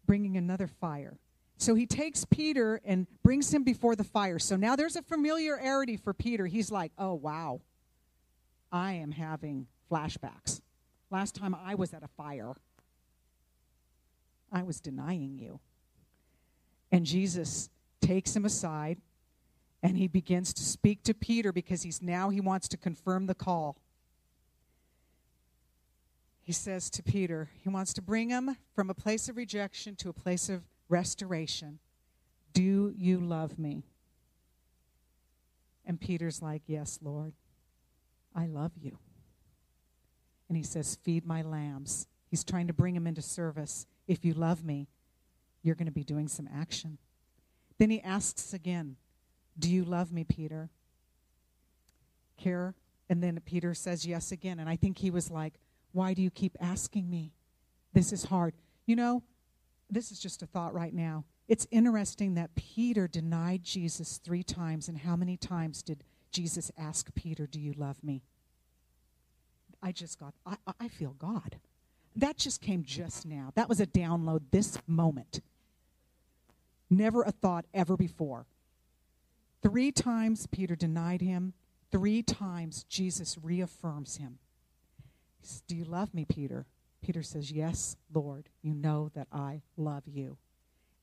bringing 0.04 0.36
another 0.36 0.66
fire. 0.66 1.18
So 1.58 1.76
he 1.76 1.86
takes 1.86 2.24
Peter 2.24 2.80
and 2.84 3.06
brings 3.22 3.54
him 3.54 3.62
before 3.62 3.94
the 3.94 4.02
fire. 4.02 4.40
So 4.40 4.56
now 4.56 4.74
there's 4.74 4.96
a 4.96 5.02
familiarity 5.02 5.96
for 5.96 6.12
Peter. 6.12 6.46
He's 6.46 6.72
like, 6.72 6.90
oh, 6.98 7.14
wow, 7.14 7.60
I 8.72 8.94
am 8.94 9.12
having 9.12 9.68
flashbacks. 9.88 10.60
Last 11.10 11.36
time 11.36 11.54
I 11.54 11.76
was 11.76 11.94
at 11.94 12.02
a 12.02 12.08
fire, 12.08 12.54
I 14.52 14.62
was 14.62 14.80
denying 14.80 15.38
you. 15.38 15.60
And 16.90 17.06
Jesus 17.06 17.70
takes 18.00 18.36
him 18.36 18.44
aside 18.44 18.98
and 19.82 19.96
he 19.96 20.06
begins 20.06 20.52
to 20.54 20.62
speak 20.62 21.02
to 21.04 21.14
Peter 21.14 21.52
because 21.52 21.82
he's 21.82 22.02
now 22.02 22.28
he 22.30 22.40
wants 22.40 22.68
to 22.68 22.76
confirm 22.76 23.26
the 23.26 23.34
call. 23.34 23.76
He 26.42 26.52
says 26.52 26.90
to 26.90 27.02
Peter, 27.02 27.50
he 27.62 27.68
wants 27.68 27.92
to 27.94 28.02
bring 28.02 28.30
him 28.30 28.56
from 28.74 28.90
a 28.90 28.94
place 28.94 29.28
of 29.28 29.36
rejection 29.36 29.96
to 29.96 30.08
a 30.08 30.12
place 30.12 30.48
of 30.48 30.62
restoration. 30.88 31.78
Do 32.52 32.92
you 32.96 33.18
love 33.18 33.58
me? 33.58 33.84
And 35.86 36.00
Peter's 36.00 36.42
like, 36.42 36.62
Yes, 36.66 36.98
Lord, 37.02 37.32
I 38.34 38.46
love 38.46 38.72
you. 38.80 38.98
And 40.48 40.56
he 40.56 40.62
says, 40.62 40.98
Feed 41.02 41.24
my 41.24 41.42
lambs. 41.42 42.06
He's 42.30 42.44
trying 42.44 42.66
to 42.66 42.72
bring 42.72 42.94
him 42.94 43.06
into 43.06 43.22
service. 43.22 43.86
If 44.06 44.24
you 44.24 44.34
love 44.34 44.64
me, 44.64 44.88
you're 45.62 45.74
going 45.74 45.86
to 45.86 45.92
be 45.92 46.04
doing 46.04 46.28
some 46.28 46.48
action. 46.52 46.98
Then 47.78 47.90
he 47.90 48.00
asks 48.00 48.52
again, 48.52 48.96
Do 49.58 49.70
you 49.70 49.84
love 49.84 50.12
me, 50.12 50.24
Peter? 50.24 50.70
Care? 52.38 52.74
And 53.08 53.22
then 53.22 53.38
Peter 53.44 53.74
says 53.74 54.06
yes 54.06 54.32
again. 54.32 54.58
And 54.58 54.68
I 54.68 54.76
think 54.76 54.98
he 54.98 55.10
was 55.10 55.30
like, 55.30 55.54
Why 55.92 56.14
do 56.14 56.22
you 56.22 56.30
keep 56.30 56.56
asking 56.60 57.08
me? 57.08 57.32
This 57.92 58.12
is 58.12 58.24
hard. 58.24 58.54
You 58.86 58.96
know, 58.96 59.22
this 59.90 60.10
is 60.10 60.18
just 60.18 60.42
a 60.42 60.46
thought 60.46 60.74
right 60.74 60.94
now. 60.94 61.24
It's 61.48 61.66
interesting 61.70 62.34
that 62.34 62.54
Peter 62.54 63.06
denied 63.06 63.62
Jesus 63.62 64.18
three 64.18 64.42
times. 64.42 64.88
And 64.88 64.98
how 64.98 65.16
many 65.16 65.36
times 65.36 65.82
did 65.82 66.04
Jesus 66.30 66.70
ask 66.78 67.14
Peter, 67.14 67.46
Do 67.46 67.60
you 67.60 67.74
love 67.76 68.02
me? 68.02 68.22
I 69.82 69.92
just 69.92 70.18
got, 70.18 70.34
I, 70.46 70.56
I 70.78 70.88
feel 70.88 71.14
God. 71.18 71.56
That 72.16 72.36
just 72.36 72.60
came 72.60 72.84
just 72.84 73.24
now. 73.26 73.52
That 73.54 73.68
was 73.68 73.80
a 73.80 73.86
download 73.86 74.42
this 74.50 74.78
moment. 74.86 75.40
Never 76.90 77.22
a 77.22 77.30
thought 77.30 77.64
ever 77.72 77.96
before. 77.96 78.46
Three 79.62 79.92
times 79.92 80.46
Peter 80.46 80.76
denied 80.76 81.22
him. 81.22 81.54
Three 81.90 82.22
times 82.22 82.84
Jesus 82.84 83.38
reaffirms 83.42 84.16
him. 84.16 84.38
He 85.40 85.46
says, 85.46 85.62
Do 85.66 85.76
you 85.76 85.84
love 85.84 86.12
me, 86.12 86.24
Peter? 86.24 86.66
Peter 87.02 87.22
says, 87.22 87.50
Yes, 87.50 87.96
Lord, 88.12 88.48
you 88.62 88.74
know 88.74 89.10
that 89.14 89.28
I 89.32 89.62
love 89.76 90.04
you. 90.06 90.36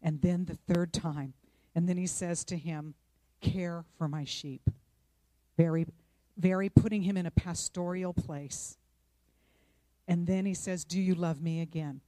And 0.02 0.22
then 0.22 0.46
the 0.46 0.58
third 0.74 0.94
time, 0.94 1.34
and 1.76 1.88
then 1.88 1.98
he 1.98 2.08
says 2.08 2.44
to 2.46 2.58
him, 2.58 2.96
Care 3.42 3.86
for 3.98 4.08
my 4.08 4.26
sheep. 4.26 4.70
Very, 5.58 5.86
very 6.38 6.70
putting 6.70 7.04
him 7.04 7.18
in 7.18 7.26
a 7.26 7.32
pastoral 7.32 8.14
place. 8.14 8.78
And 10.10 10.26
then 10.26 10.48
he 10.48 10.56
says, 10.56 10.84
Do 10.84 11.00
you 11.00 11.14
love 11.14 11.40
me 11.40 11.62
again? 11.62 12.02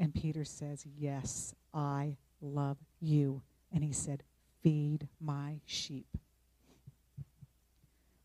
And 0.00 0.12
Peter 0.12 0.44
says, 0.44 0.84
Yes, 0.98 1.54
I 1.72 2.16
love 2.42 2.76
you. 3.00 3.40
And 3.72 3.84
he 3.84 3.92
said, 3.92 4.24
Feed 4.64 5.06
my 5.20 5.60
sheep. 5.64 6.08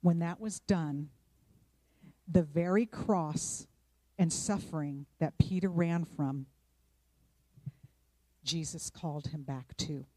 When 0.02 0.18
that 0.20 0.40
was 0.40 0.60
done, 0.62 1.10
the 2.28 2.42
very 2.42 2.88
cross 2.88 3.68
and 4.18 4.34
suffering 4.34 5.06
that 5.20 5.38
Peter 5.38 5.70
ran 5.70 6.04
from, 6.04 6.48
Jesus 8.44 8.90
called 8.90 9.28
him 9.28 9.44
back 9.44 9.78
to. 9.78 10.08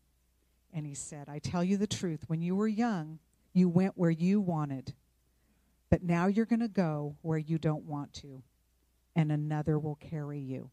And 0.72 0.86
he 0.86 0.94
said, 0.94 1.28
I 1.28 1.40
tell 1.40 1.62
you 1.62 1.76
the 1.76 1.86
truth, 1.86 2.24
when 2.26 2.40
you 2.40 2.56
were 2.56 2.66
young, 2.66 3.18
you 3.52 3.68
went 3.68 3.98
where 3.98 4.10
you 4.10 4.40
wanted, 4.40 4.94
but 5.90 6.02
now 6.02 6.26
you're 6.26 6.46
going 6.46 6.60
to 6.60 6.68
go 6.68 7.16
where 7.20 7.38
you 7.38 7.58
don't 7.58 7.84
want 7.84 8.14
to, 8.14 8.42
and 9.16 9.30
another 9.30 9.78
will 9.78 9.96
carry 9.96 10.38
you. 10.38 10.70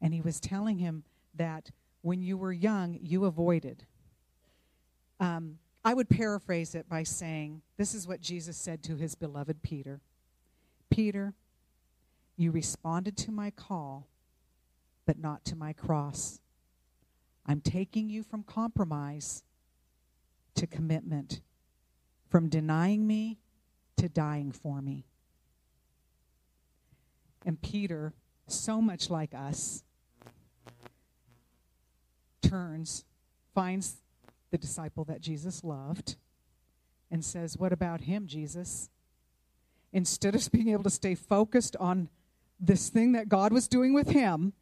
And 0.00 0.14
he 0.14 0.20
was 0.20 0.40
telling 0.40 0.78
him 0.78 1.04
that 1.34 1.70
when 2.02 2.22
you 2.22 2.36
were 2.36 2.52
young, 2.52 2.98
you 3.02 3.24
avoided. 3.24 3.84
Um, 5.18 5.58
I 5.84 5.94
would 5.94 6.08
paraphrase 6.08 6.74
it 6.74 6.88
by 6.88 7.02
saying, 7.02 7.62
This 7.76 7.94
is 7.94 8.06
what 8.06 8.20
Jesus 8.20 8.56
said 8.56 8.82
to 8.84 8.96
his 8.96 9.14
beloved 9.14 9.62
Peter 9.62 10.00
Peter, 10.90 11.34
you 12.36 12.50
responded 12.50 13.16
to 13.16 13.30
my 13.30 13.50
call, 13.50 14.08
but 15.06 15.18
not 15.18 15.44
to 15.44 15.56
my 15.56 15.72
cross. 15.72 16.40
I'm 17.46 17.60
taking 17.60 18.10
you 18.10 18.22
from 18.22 18.42
compromise 18.42 19.44
to 20.56 20.66
commitment, 20.66 21.40
from 22.28 22.48
denying 22.48 23.06
me 23.06 23.38
to 23.96 24.08
dying 24.08 24.52
for 24.52 24.82
me. 24.82 25.04
And 27.44 27.60
Peter, 27.60 28.12
so 28.46 28.80
much 28.80 29.10
like 29.10 29.34
us, 29.34 29.82
turns, 32.42 33.04
finds 33.54 33.96
the 34.50 34.58
disciple 34.58 35.04
that 35.04 35.20
Jesus 35.20 35.62
loved, 35.64 36.16
and 37.10 37.24
says, 37.24 37.56
What 37.56 37.72
about 37.72 38.02
him, 38.02 38.26
Jesus? 38.26 38.90
Instead 39.92 40.34
of 40.34 40.48
being 40.52 40.68
able 40.68 40.84
to 40.84 40.90
stay 40.90 41.14
focused 41.14 41.76
on 41.76 42.08
this 42.58 42.90
thing 42.90 43.12
that 43.12 43.28
God 43.28 43.52
was 43.52 43.68
doing 43.68 43.94
with 43.94 44.10
him, 44.10 44.52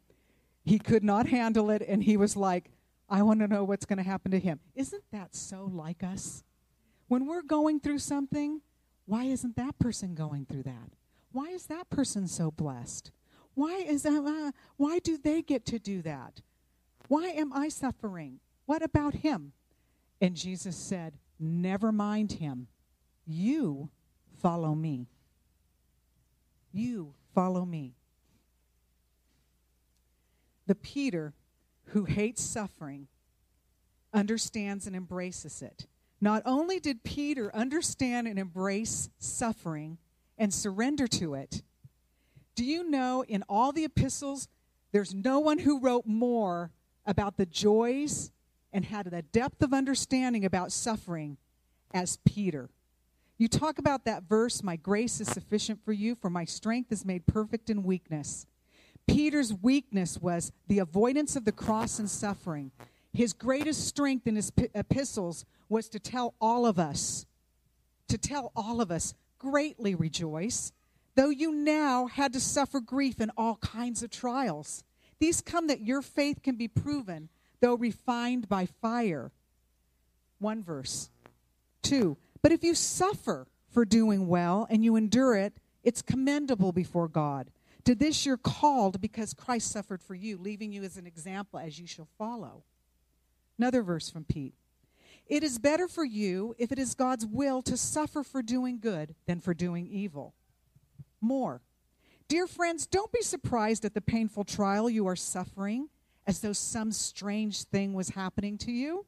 he 0.63 0.79
could 0.79 1.03
not 1.03 1.27
handle 1.27 1.69
it, 1.69 1.81
and 1.87 2.03
he 2.03 2.15
was 2.15 2.35
like, 2.35 2.71
I 3.09 3.23
want 3.23 3.39
to 3.39 3.47
know 3.47 3.63
what's 3.63 3.85
going 3.85 3.97
to 3.97 4.03
happen 4.03 4.31
to 4.31 4.39
him. 4.39 4.59
Isn't 4.75 5.03
that 5.11 5.35
so 5.35 5.69
like 5.71 6.03
us? 6.03 6.43
When 7.07 7.25
we're 7.25 7.41
going 7.41 7.79
through 7.79 7.97
something, 7.99 8.61
why 9.05 9.23
isn't 9.23 9.55
that 9.55 9.79
person 9.79 10.13
going 10.13 10.45
through 10.45 10.63
that? 10.63 10.93
Why 11.31 11.49
is 11.49 11.67
that 11.67 11.89
person 11.89 12.27
so 12.27 12.51
blessed? 12.51 13.11
Why 13.53 13.75
is 13.75 14.03
that, 14.03 14.23
uh, 14.23 14.51
why 14.77 14.99
do 14.99 15.17
they 15.17 15.41
get 15.41 15.65
to 15.67 15.79
do 15.79 16.01
that? 16.01 16.41
Why 17.07 17.27
am 17.27 17.51
I 17.53 17.69
suffering? 17.69 18.39
What 18.65 18.83
about 18.83 19.15
him? 19.15 19.53
And 20.21 20.35
Jesus 20.35 20.75
said, 20.75 21.17
Never 21.39 21.91
mind 21.91 22.33
him. 22.33 22.67
You 23.25 23.89
follow 24.41 24.75
me. 24.75 25.07
You 26.71 27.13
follow 27.33 27.65
me. 27.65 27.95
The 30.67 30.75
Peter 30.75 31.33
who 31.85 32.05
hates 32.05 32.43
suffering 32.43 33.07
understands 34.13 34.85
and 34.85 34.95
embraces 34.95 35.61
it. 35.61 35.87
Not 36.21 36.43
only 36.45 36.79
did 36.79 37.03
Peter 37.03 37.55
understand 37.55 38.27
and 38.27 38.37
embrace 38.37 39.09
suffering 39.17 39.97
and 40.39 40.51
surrender 40.51 41.05
to 41.07 41.35
it, 41.35 41.61
do 42.55 42.65
you 42.65 42.89
know 42.89 43.23
in 43.27 43.43
all 43.47 43.71
the 43.71 43.83
epistles, 43.83 44.47
there's 44.91 45.13
no 45.13 45.39
one 45.39 45.59
who 45.59 45.79
wrote 45.79 46.07
more 46.07 46.71
about 47.05 47.37
the 47.37 47.45
joys 47.45 48.31
and 48.73 48.85
had 48.85 49.05
the 49.05 49.21
depth 49.21 49.61
of 49.61 49.73
understanding 49.73 50.45
about 50.45 50.71
suffering 50.71 51.37
as 51.93 52.17
Peter. 52.25 52.69
You 53.37 53.47
talk 53.47 53.79
about 53.79 54.05
that 54.05 54.23
verse, 54.23 54.61
My 54.61 54.75
grace 54.75 55.21
is 55.21 55.27
sufficient 55.27 55.83
for 55.83 55.93
you, 55.93 56.15
for 56.15 56.29
my 56.29 56.45
strength 56.45 56.91
is 56.91 57.05
made 57.05 57.25
perfect 57.25 57.69
in 57.69 57.83
weakness. 57.83 58.45
Peter's 59.07 59.53
weakness 59.53 60.19
was 60.19 60.51
the 60.67 60.79
avoidance 60.79 61.35
of 61.35 61.45
the 61.45 61.51
cross 61.51 61.97
and 61.97 62.09
suffering. 62.09 62.71
His 63.13 63.33
greatest 63.33 63.87
strength 63.87 64.27
in 64.27 64.35
his 64.35 64.51
epistles 64.75 65.45
was 65.67 65.89
to 65.89 65.99
tell 65.99 66.35
all 66.39 66.65
of 66.65 66.77
us, 66.77 67.25
to 68.07 68.17
tell 68.17 68.51
all 68.55 68.81
of 68.81 68.91
us, 68.91 69.13
greatly 69.39 69.95
rejoice, 69.95 70.71
though 71.15 71.29
you 71.29 71.51
now 71.51 72.05
had 72.05 72.33
to 72.33 72.39
suffer 72.39 72.79
grief 72.79 73.19
in 73.19 73.31
all 73.35 73.55
kinds 73.55 74.03
of 74.03 74.11
trials. 74.11 74.83
These 75.19 75.41
come 75.41 75.67
that 75.67 75.81
your 75.81 76.01
faith 76.01 76.43
can 76.43 76.55
be 76.55 76.67
proven, 76.67 77.29
though 77.61 77.75
refined 77.75 78.47
by 78.47 78.65
fire. 78.65 79.31
One 80.39 80.63
verse. 80.63 81.09
Two, 81.81 82.17
but 82.41 82.51
if 82.51 82.63
you 82.63 82.75
suffer 82.75 83.47
for 83.69 83.85
doing 83.85 84.27
well 84.27 84.67
and 84.69 84.83
you 84.83 84.95
endure 84.95 85.35
it, 85.35 85.53
it's 85.83 86.01
commendable 86.01 86.71
before 86.71 87.07
God. 87.07 87.49
To 87.85 87.95
this 87.95 88.25
you're 88.25 88.37
called 88.37 89.01
because 89.01 89.33
Christ 89.33 89.71
suffered 89.71 90.01
for 90.01 90.13
you, 90.13 90.37
leaving 90.37 90.71
you 90.71 90.83
as 90.83 90.97
an 90.97 91.07
example 91.07 91.59
as 91.59 91.79
you 91.79 91.87
shall 91.87 92.07
follow. 92.17 92.63
Another 93.57 93.81
verse 93.81 94.09
from 94.09 94.25
Pete. 94.25 94.53
It 95.29 95.43
is 95.43 95.59
better 95.59 95.87
for 95.87 96.03
you, 96.03 96.55
if 96.57 96.71
it 96.71 96.79
is 96.79 96.95
God's 96.95 97.25
will, 97.25 97.61
to 97.61 97.77
suffer 97.77 98.23
for 98.23 98.41
doing 98.41 98.79
good 98.79 99.15
than 99.27 99.39
for 99.39 99.53
doing 99.53 99.87
evil. 99.87 100.33
More. 101.21 101.61
Dear 102.27 102.47
friends, 102.47 102.87
don't 102.87 103.11
be 103.11 103.21
surprised 103.21 103.85
at 103.85 103.93
the 103.93 104.01
painful 104.01 104.43
trial 104.43 104.89
you 104.89 105.07
are 105.07 105.15
suffering 105.15 105.89
as 106.25 106.39
though 106.39 106.53
some 106.53 106.91
strange 106.91 107.63
thing 107.63 107.93
was 107.93 108.09
happening 108.09 108.57
to 108.59 108.71
you. 108.71 109.05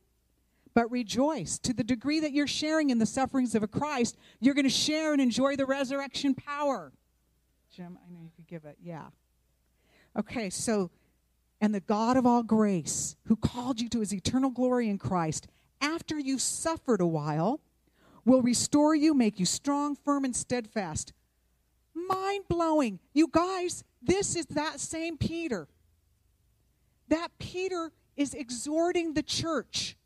But 0.74 0.90
rejoice. 0.90 1.60
To 1.60 1.74
the 1.74 1.84
degree 1.84 2.20
that 2.20 2.32
you're 2.32 2.48
sharing 2.48 2.92
in 2.92 3.00
the 3.00 3.06
sufferings 3.06 3.56
of 3.56 3.64
a 3.64 3.68
Christ, 3.68 4.18
you're 4.40 4.54
going 4.54 4.64
to 4.64 4.70
share 4.70 5.12
and 5.12 5.22
enjoy 5.22 5.56
the 5.56 5.66
resurrection 5.66 6.34
power. 6.34 6.94
Jim, 7.76 7.98
I 8.06 8.10
know 8.12 8.22
you 8.22 8.32
could 8.36 8.48
give 8.48 8.66
it. 8.66 8.78
Yeah. 8.82 9.08
Okay, 10.18 10.50
so 10.50 10.92
and 11.60 11.76
the 11.76 11.80
God 11.80 12.18
of 12.18 12.26
all 12.26 12.42
grace, 12.42 13.16
who 13.26 13.36
called 13.36 13.80
you 13.80 13.88
to 13.90 14.00
his 14.00 14.14
eternal 14.14 14.50
glory 14.50 14.90
in 14.90 14.98
Christ, 14.98 15.48
after 15.82 16.20
you've 16.20 16.42
suffered 16.42 17.02
a 17.02 17.06
while, 17.06 17.60
will 18.26 18.42
restore 18.42 18.96
you, 18.96 19.14
make 19.14 19.40
you 19.40 19.46
strong, 19.46 19.96
firm, 19.96 20.26
and 20.26 20.36
steadfast. 20.36 21.14
Mind 21.94 22.46
blowing. 22.48 23.00
You 23.14 23.28
guys, 23.32 23.84
this 24.02 24.36
is 24.36 24.46
that 24.48 24.80
same 24.80 25.18
Peter. 25.18 25.68
That 27.08 27.30
Peter 27.40 27.92
is 28.16 28.34
exhorting 28.34 29.14
the 29.14 29.24
church 29.24 29.98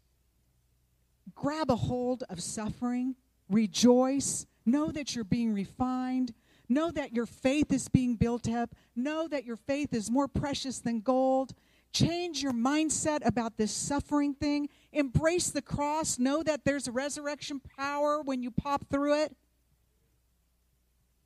grab 1.33 1.69
a 1.69 1.75
hold 1.75 2.23
of 2.29 2.41
suffering, 2.41 3.13
rejoice, 3.49 4.45
know 4.65 4.89
that 4.89 5.13
you're 5.13 5.25
being 5.25 5.53
refined, 5.53 6.33
Know 6.67 6.91
that 6.91 7.13
your 7.13 7.25
faith 7.25 7.71
is 7.71 7.87
being 7.89 8.15
built 8.15 8.49
up. 8.49 8.75
Know 8.95 9.27
that 9.27 9.45
your 9.45 9.55
faith 9.55 9.93
is 9.93 10.09
more 10.09 10.27
precious 10.27 10.79
than 10.79 10.99
gold. 10.99 11.53
Change 11.93 12.41
your 12.41 12.53
mindset 12.53 13.25
about 13.25 13.57
this 13.57 13.71
suffering 13.71 14.33
thing. 14.33 14.69
Embrace 14.95 15.51
the 15.51 15.61
cross. 15.61 16.17
Know 16.17 16.41
that 16.41 16.65
there's 16.65 16.87
a 16.87 16.91
resurrection 16.91 17.61
power 17.77 18.21
when 18.21 18.41
you 18.41 18.49
pop 18.49 18.89
through 18.89 19.21
it. 19.23 19.35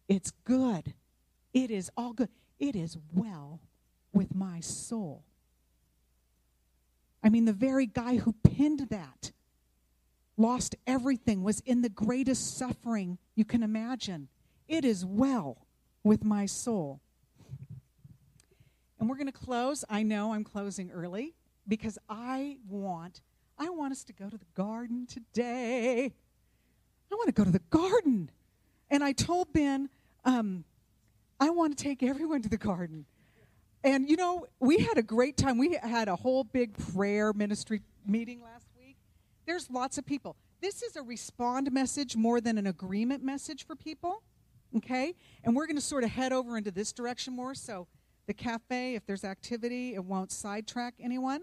It's 0.07 0.31
good. 0.43 0.93
It 1.53 1.71
is 1.71 1.89
all 1.95 2.13
good. 2.13 2.29
It 2.59 2.75
is 2.75 2.97
well 3.13 3.61
with 4.11 4.35
my 4.35 4.59
soul. 4.59 5.23
I 7.23 7.29
mean, 7.29 7.45
the 7.45 7.53
very 7.53 7.85
guy 7.85 8.17
who 8.17 8.33
pinned 8.43 8.89
that 8.89 9.31
lost 10.39 10.75
everything, 10.87 11.43
was 11.43 11.59
in 11.59 11.81
the 11.81 11.89
greatest 11.89 12.57
suffering 12.57 13.17
you 13.35 13.43
can 13.43 13.61
imagine. 13.61 14.29
It 14.67 14.85
is 14.85 15.05
well 15.05 15.67
with 16.03 16.23
my 16.23 16.45
soul. 16.45 17.01
And 18.99 19.09
we're 19.09 19.17
going 19.17 19.27
to 19.27 19.33
close. 19.33 19.83
I 19.89 20.01
know 20.01 20.33
I'm 20.33 20.45
closing 20.45 20.91
early 20.91 21.35
because 21.67 21.97
I 22.09 22.57
want 22.67 23.21
I 23.59 23.69
want 23.69 23.91
us 23.91 24.05
to 24.05 24.13
go 24.13 24.29
to 24.29 24.37
the 24.37 24.45
garden 24.55 25.05
today. 25.05 26.13
I 27.11 27.15
want 27.15 27.27
to 27.27 27.33
go 27.33 27.43
to 27.43 27.51
the 27.51 27.61
garden. 27.69 28.31
And 28.89 29.03
I 29.03 29.11
told 29.11 29.51
Ben, 29.51 29.89
um, 30.23 30.63
I 31.39 31.49
want 31.49 31.77
to 31.77 31.83
take 31.83 32.01
everyone 32.01 32.41
to 32.41 32.49
the 32.49 32.57
garden. 32.57 33.05
And 33.83 34.09
you 34.09 34.15
know, 34.15 34.45
we 34.59 34.79
had 34.79 34.97
a 34.97 35.01
great 35.01 35.35
time. 35.37 35.57
We 35.57 35.77
had 35.81 36.07
a 36.07 36.15
whole 36.15 36.43
big 36.43 36.77
prayer 36.93 37.33
ministry 37.33 37.81
meeting 38.05 38.41
last 38.41 38.67
week. 38.77 38.97
There's 39.45 39.69
lots 39.69 39.97
of 39.97 40.05
people. 40.05 40.37
This 40.61 40.81
is 40.81 40.95
a 40.95 41.01
respond 41.01 41.71
message 41.71 42.15
more 42.15 42.41
than 42.41 42.57
an 42.57 42.67
agreement 42.67 43.23
message 43.23 43.65
for 43.65 43.75
people. 43.75 44.23
Okay? 44.75 45.15
And 45.43 45.55
we're 45.55 45.65
going 45.65 45.77
to 45.77 45.81
sort 45.81 46.03
of 46.03 46.11
head 46.11 46.31
over 46.31 46.57
into 46.57 46.71
this 46.71 46.93
direction 46.93 47.35
more. 47.35 47.55
So, 47.55 47.87
the 48.27 48.33
cafe, 48.33 48.93
if 48.93 49.07
there's 49.07 49.23
activity, 49.23 49.95
it 49.95 50.05
won't 50.05 50.31
sidetrack 50.31 50.93
anyone. 50.99 51.41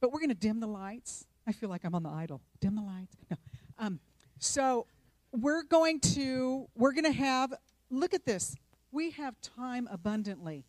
But 0.00 0.12
we're 0.12 0.20
going 0.20 0.30
to 0.30 0.34
dim 0.34 0.60
the 0.60 0.66
lights. 0.66 1.26
I 1.46 1.52
feel 1.52 1.68
like 1.68 1.84
I'm 1.84 1.94
on 1.94 2.02
the 2.02 2.10
idol. 2.10 2.40
Dim 2.60 2.74
the 2.74 2.82
lights. 2.82 3.16
No. 3.30 3.36
Um, 3.78 4.00
so, 4.38 4.86
we're 5.32 5.62
going 5.62 6.00
to 6.00 6.68
we're 6.74 6.92
going 6.92 7.04
to 7.04 7.12
have 7.12 7.54
look 7.90 8.14
at 8.14 8.24
this. 8.24 8.56
We 8.92 9.10
have 9.12 9.34
time 9.40 9.88
abundantly. 9.90 10.64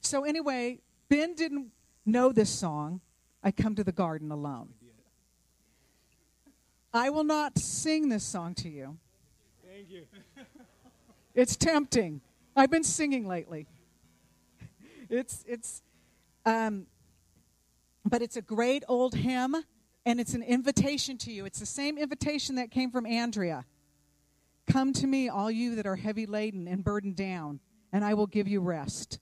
So 0.00 0.24
anyway, 0.24 0.80
Ben 1.08 1.34
didn't 1.34 1.68
know 2.04 2.32
this 2.32 2.50
song. 2.50 3.00
I 3.42 3.50
come 3.50 3.74
to 3.76 3.84
the 3.84 3.92
garden 3.92 4.30
alone. 4.30 4.70
I 6.92 7.10
will 7.10 7.24
not 7.24 7.58
sing 7.58 8.08
this 8.08 8.24
song 8.24 8.54
to 8.56 8.68
you. 8.68 8.96
Thank 9.66 9.90
you. 9.90 10.04
It's 11.36 11.56
tempting. 11.56 12.20
I've 12.54 12.70
been 12.70 12.84
singing 12.84 13.26
lately. 13.26 13.66
It's 15.10 15.44
it's 15.48 15.82
um 16.46 16.86
but 18.04 18.22
it's 18.22 18.36
a 18.36 18.42
great 18.42 18.84
old 18.88 19.14
hymn 19.14 19.56
and 20.06 20.20
it's 20.20 20.34
an 20.34 20.42
invitation 20.42 21.16
to 21.18 21.32
you. 21.32 21.46
It's 21.46 21.60
the 21.60 21.66
same 21.66 21.96
invitation 21.96 22.56
that 22.56 22.70
came 22.70 22.90
from 22.90 23.06
Andrea. 23.06 23.64
Come 24.66 24.92
to 24.94 25.06
me, 25.06 25.28
all 25.28 25.50
you 25.50 25.74
that 25.76 25.86
are 25.86 25.96
heavy 25.96 26.26
laden 26.26 26.68
and 26.68 26.84
burdened 26.84 27.16
down, 27.16 27.60
and 27.92 28.04
I 28.04 28.14
will 28.14 28.26
give 28.26 28.48
you 28.48 28.60
rest. 28.60 29.18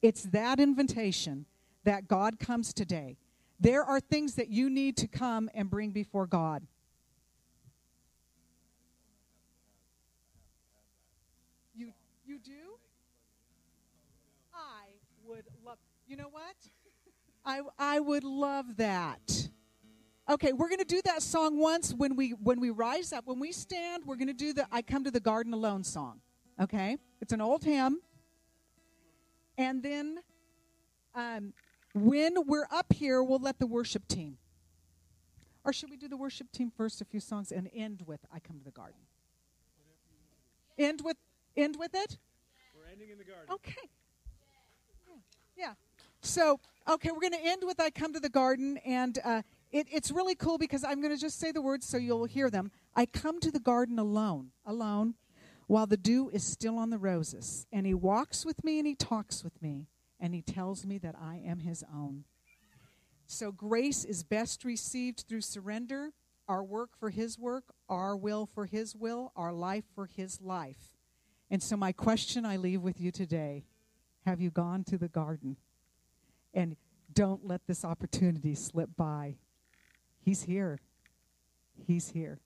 It's 0.00 0.22
that 0.24 0.58
invitation 0.58 1.46
that 1.84 2.08
God 2.08 2.38
comes 2.38 2.72
today. 2.72 3.16
There 3.60 3.84
are 3.84 4.00
things 4.00 4.34
that 4.34 4.48
you 4.48 4.68
need 4.68 4.96
to 4.98 5.06
come 5.06 5.48
and 5.54 5.70
bring 5.70 5.92
before 5.92 6.26
God. 6.26 6.66
You 11.74 11.92
you 12.26 12.38
do? 12.38 12.76
I 14.52 14.88
would 15.26 15.44
love. 15.64 15.78
You 16.06 16.16
know 16.16 16.28
what? 16.30 16.56
I 17.44 17.60
I 17.78 18.00
would 18.00 18.24
love 18.24 18.76
that. 18.76 19.48
Okay, 20.30 20.52
we're 20.52 20.68
going 20.68 20.78
to 20.78 20.84
do 20.84 21.02
that 21.04 21.20
song 21.22 21.58
once 21.58 21.92
when 21.92 22.14
we 22.16 22.30
when 22.30 22.60
we 22.60 22.70
rise 22.70 23.12
up. 23.12 23.26
When 23.26 23.40
we 23.40 23.52
stand, 23.52 24.04
we're 24.06 24.16
going 24.16 24.28
to 24.28 24.32
do 24.32 24.52
the 24.52 24.66
I 24.70 24.82
come 24.82 25.04
to 25.04 25.10
the 25.10 25.20
garden 25.20 25.52
alone 25.52 25.84
song. 25.84 26.20
Okay? 26.60 26.96
It's 27.20 27.32
an 27.32 27.40
old 27.40 27.64
hymn. 27.64 28.00
And 29.58 29.82
then 29.82 30.18
um, 31.14 31.52
when 31.94 32.46
we're 32.46 32.68
up 32.70 32.92
here, 32.92 33.22
we'll 33.22 33.40
let 33.40 33.58
the 33.58 33.66
worship 33.66 34.06
team. 34.08 34.38
Or 35.64 35.72
should 35.72 35.90
we 35.90 35.96
do 35.96 36.08
the 36.08 36.16
worship 36.16 36.50
team 36.50 36.72
first, 36.76 37.00
a 37.00 37.04
few 37.04 37.20
songs, 37.20 37.52
and 37.52 37.70
end 37.74 38.02
with 38.06 38.20
I 38.32 38.40
Come 38.40 38.58
to 38.58 38.64
the 38.64 38.70
Garden? 38.70 39.00
End 40.78 41.02
with 41.04 41.16
end 41.56 41.76
with 41.78 41.94
it? 41.94 42.18
We're 42.74 42.90
ending 42.90 43.10
in 43.10 43.18
the 43.18 43.24
garden. 43.24 43.46
Okay. 43.50 43.88
Yeah. 45.56 45.64
yeah. 45.66 45.74
So, 46.20 46.60
okay, 46.88 47.10
we're 47.10 47.20
going 47.20 47.32
to 47.32 47.44
end 47.44 47.62
with 47.64 47.80
I 47.80 47.90
Come 47.90 48.12
to 48.12 48.20
the 48.20 48.28
Garden. 48.28 48.78
And 48.84 49.18
uh, 49.24 49.42
it, 49.70 49.86
it's 49.90 50.10
really 50.10 50.34
cool 50.34 50.58
because 50.58 50.84
I'm 50.84 51.00
going 51.00 51.14
to 51.14 51.20
just 51.20 51.38
say 51.38 51.52
the 51.52 51.62
words 51.62 51.86
so 51.86 51.96
you'll 51.96 52.24
hear 52.24 52.50
them. 52.50 52.70
I 52.94 53.06
come 53.06 53.40
to 53.40 53.50
the 53.50 53.60
garden 53.60 53.98
alone, 53.98 54.50
alone, 54.66 55.14
while 55.66 55.86
the 55.86 55.96
dew 55.96 56.30
is 56.30 56.44
still 56.44 56.78
on 56.78 56.90
the 56.90 56.98
roses. 56.98 57.66
And 57.72 57.86
he 57.86 57.94
walks 57.94 58.44
with 58.44 58.62
me 58.64 58.78
and 58.78 58.86
he 58.86 58.94
talks 58.94 59.42
with 59.42 59.60
me. 59.62 59.88
And 60.20 60.34
he 60.34 60.42
tells 60.42 60.86
me 60.86 60.98
that 60.98 61.16
I 61.20 61.42
am 61.44 61.60
his 61.60 61.82
own. 61.92 62.24
So, 63.26 63.50
grace 63.50 64.04
is 64.04 64.22
best 64.22 64.64
received 64.64 65.24
through 65.28 65.40
surrender, 65.40 66.12
our 66.46 66.62
work 66.62 66.90
for 66.98 67.10
his 67.10 67.38
work, 67.38 67.64
our 67.88 68.14
will 68.16 68.46
for 68.46 68.66
his 68.66 68.94
will, 68.94 69.32
our 69.34 69.52
life 69.52 69.84
for 69.94 70.06
his 70.06 70.40
life. 70.40 70.92
And 71.50 71.62
so, 71.62 71.76
my 71.76 71.92
question 71.92 72.44
I 72.44 72.56
leave 72.56 72.82
with 72.82 73.00
you 73.00 73.10
today 73.10 73.64
have 74.26 74.40
you 74.40 74.50
gone 74.50 74.84
to 74.84 74.98
the 74.98 75.08
garden? 75.08 75.56
And 76.54 76.76
don't 77.12 77.46
let 77.46 77.66
this 77.66 77.84
opportunity 77.84 78.54
slip 78.54 78.90
by. 78.96 79.36
He's 80.20 80.42
here. 80.42 80.78
He's 81.86 82.10
here. 82.10 82.40